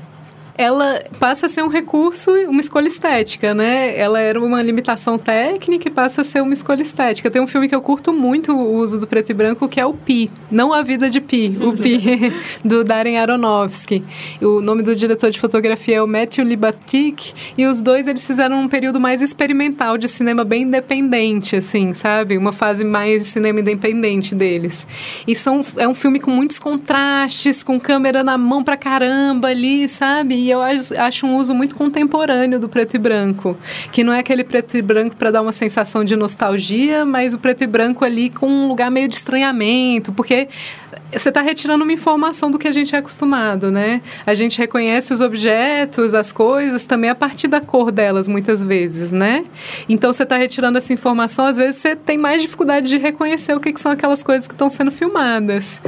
[0.58, 3.96] ela passa a ser um recurso, uma escolha estética, né?
[3.96, 7.30] Ela era uma limitação técnica e passa a ser uma escolha estética.
[7.30, 9.86] Tem um filme que eu curto muito o uso do preto e branco, que é
[9.86, 10.28] o Pi.
[10.50, 12.32] Não A Vida de Pi, o Pi,
[12.64, 14.02] do Darren Aronofsky.
[14.42, 18.60] O nome do diretor de fotografia é o Matthew Libatic, e os dois eles fizeram
[18.60, 22.36] um período mais experimental de cinema bem independente, assim, sabe?
[22.36, 24.88] Uma fase mais de cinema independente deles.
[25.24, 29.88] E são, é um filme com muitos contrastes, com câmera na mão pra caramba ali,
[29.88, 30.47] sabe?
[30.48, 33.54] E eu acho, um uso muito contemporâneo do preto e branco,
[33.92, 37.38] que não é aquele preto e branco para dar uma sensação de nostalgia, mas o
[37.38, 40.48] preto e branco ali com um lugar meio de estranhamento, porque
[41.12, 44.00] você está retirando uma informação do que a gente é acostumado, né?
[44.24, 49.12] A gente reconhece os objetos, as coisas, também a partir da cor delas, muitas vezes,
[49.12, 49.44] né?
[49.86, 53.60] Então, você está retirando essa informação, às vezes você tem mais dificuldade de reconhecer o
[53.60, 55.78] que, que são aquelas coisas que estão sendo filmadas.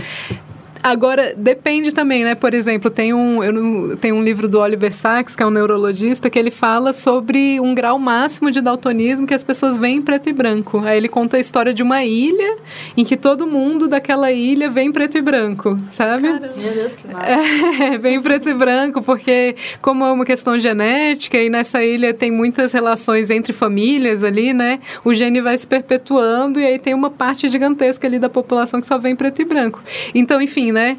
[0.82, 2.34] Agora, depende também, né?
[2.34, 5.50] Por exemplo, tem um, eu não, tem um livro do Oliver Sacks, que é um
[5.50, 10.02] neurologista, que ele fala sobre um grau máximo de daltonismo que as pessoas veem em
[10.02, 10.78] preto e branco.
[10.78, 12.56] Aí ele conta a história de uma ilha
[12.96, 16.28] em que todo mundo daquela ilha vê em preto e branco, sabe?
[16.28, 17.22] Meu Deus, que mal.
[17.22, 22.30] É, bem preto e branco, porque como é uma questão genética e nessa ilha tem
[22.30, 24.80] muitas relações entre famílias ali, né?
[25.04, 28.86] O gene vai se perpetuando e aí tem uma parte gigantesca ali da população que
[28.86, 29.82] só vem em preto e branco.
[30.14, 30.96] Então, enfim, né?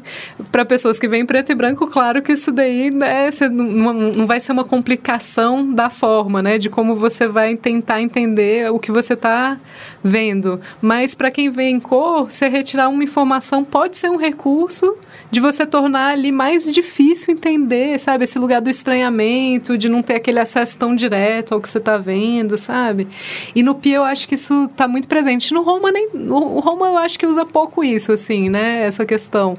[0.50, 4.52] Para pessoas que vêm preto e branco, claro que isso daí né, não, vai ser
[4.52, 6.58] uma complicação da forma, né?
[6.58, 9.58] De como você vai tentar entender o que você está
[10.02, 10.60] vendo.
[10.80, 14.96] Mas para quem vê em cor, você retirar uma informação pode ser um recurso
[15.30, 18.24] de você tornar ali mais difícil entender, sabe?
[18.24, 21.96] Esse lugar do estranhamento, de não ter aquele acesso tão direto ao que você está
[21.96, 23.08] vendo, sabe?
[23.54, 25.54] E no Pia eu acho que isso está muito presente.
[25.54, 28.82] No Roma, nem, no Roma eu acho que usa pouco isso, assim, né?
[28.84, 29.56] Essa questão.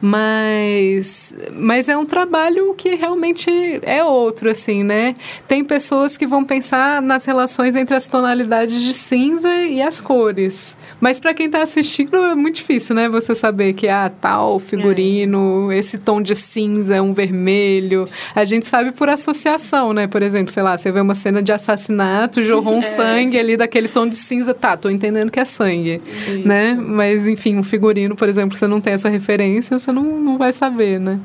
[0.00, 3.50] Mas, mas é um trabalho que realmente
[3.82, 5.16] é outro, assim, né?
[5.48, 10.76] Tem pessoas que vão pensar nas relações entre as tonalidades de cinza e as cores.
[11.00, 13.08] Mas para quem está assistindo é muito difícil, né?
[13.08, 18.08] Você saber que ah, tal figurino, esse tom de cinza é um vermelho.
[18.34, 20.06] A gente sabe por associação, né?
[20.06, 23.88] Por exemplo, sei lá, você vê uma cena de assassinato, jorrou um sangue ali daquele
[23.88, 26.00] tom de cinza, tá, tô entendendo que é sangue,
[26.44, 26.74] né?
[26.74, 30.52] Mas enfim, um figurino, por exemplo, você não tem essa referência, você não, não vai
[30.52, 31.18] saber, né?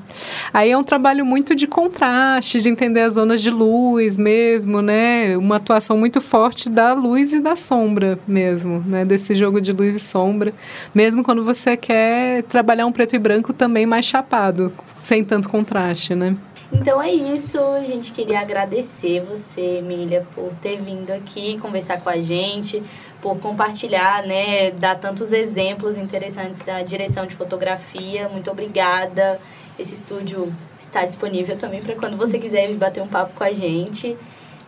[0.53, 5.37] Aí é um trabalho muito de contraste, de entender as zonas de luz mesmo, né?
[5.37, 9.05] Uma atuação muito forte da luz e da sombra mesmo, né?
[9.05, 10.53] Desse jogo de luz e sombra.
[10.93, 16.15] Mesmo quando você quer trabalhar um preto e branco também mais chapado, sem tanto contraste,
[16.15, 16.35] né?
[16.73, 22.09] Então é isso, a gente queria agradecer você, Emília, por ter vindo aqui conversar com
[22.09, 22.81] a gente,
[23.21, 28.27] por compartilhar, né, dar tantos exemplos interessantes da direção de fotografia.
[28.27, 29.39] Muito obrigada.
[29.79, 33.53] esse estúdio está disponível também para quando você quiser vir bater um papo com a
[33.53, 34.17] gente.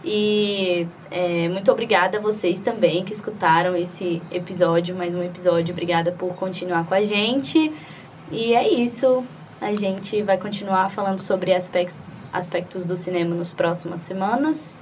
[0.04, 5.72] E é, muito obrigada a vocês também que escutaram esse episódio, mais um episódio.
[5.72, 7.72] Obrigada por continuar com a gente.
[8.32, 9.24] E é isso.
[9.62, 14.78] A gente vai continuar falando sobre aspectos, aspectos do cinema nas próximas semanas.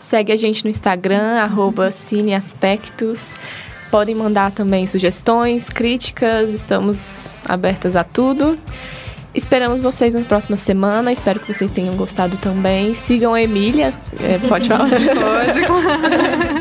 [0.00, 3.20] Segue a gente no Instagram, arroba cineaspectos.
[3.90, 8.58] Podem mandar também sugestões, críticas, estamos abertas a tudo.
[9.34, 11.12] Esperamos vocês na próxima semana.
[11.12, 12.94] Espero que vocês tenham gostado também.
[12.94, 13.92] Sigam a Emília.
[14.22, 14.88] É, pode falar?
[14.90, 15.60] pode,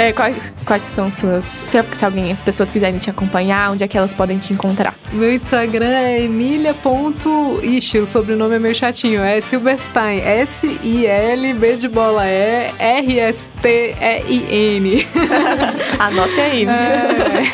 [0.00, 1.44] é, quais, quais são suas.
[1.44, 4.94] Se, se alguém, as pessoas quiserem te acompanhar, onde é que elas podem te encontrar?
[5.12, 9.20] Meu Instagram é emilia.ixi, o sobrenome é meio chatinho.
[9.20, 10.20] É Silberstein.
[10.20, 13.86] S-I-L-B de bola E R-S-T-E-I-N.
[15.98, 16.64] Anote aí.
[16.64, 17.52] É.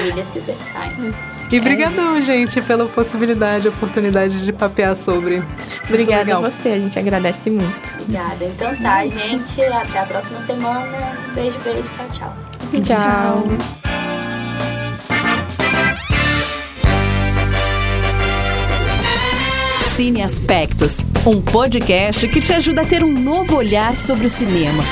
[0.00, 1.31] Emília Silberstein.
[1.52, 5.44] E brigadão, gente, pela possibilidade, oportunidade de papear sobre.
[5.86, 7.94] Obrigada a você, a gente agradece muito.
[8.00, 8.46] Obrigada.
[8.46, 9.62] Então tá, gente.
[9.62, 11.14] Até a próxima semana.
[11.34, 11.90] Beijo, beijo.
[11.90, 12.34] Tchau, tchau.
[12.82, 12.96] Tchau.
[12.96, 13.82] tchau.
[19.94, 24.82] Cine Aspectos, um podcast que te ajuda a ter um novo olhar sobre o cinema.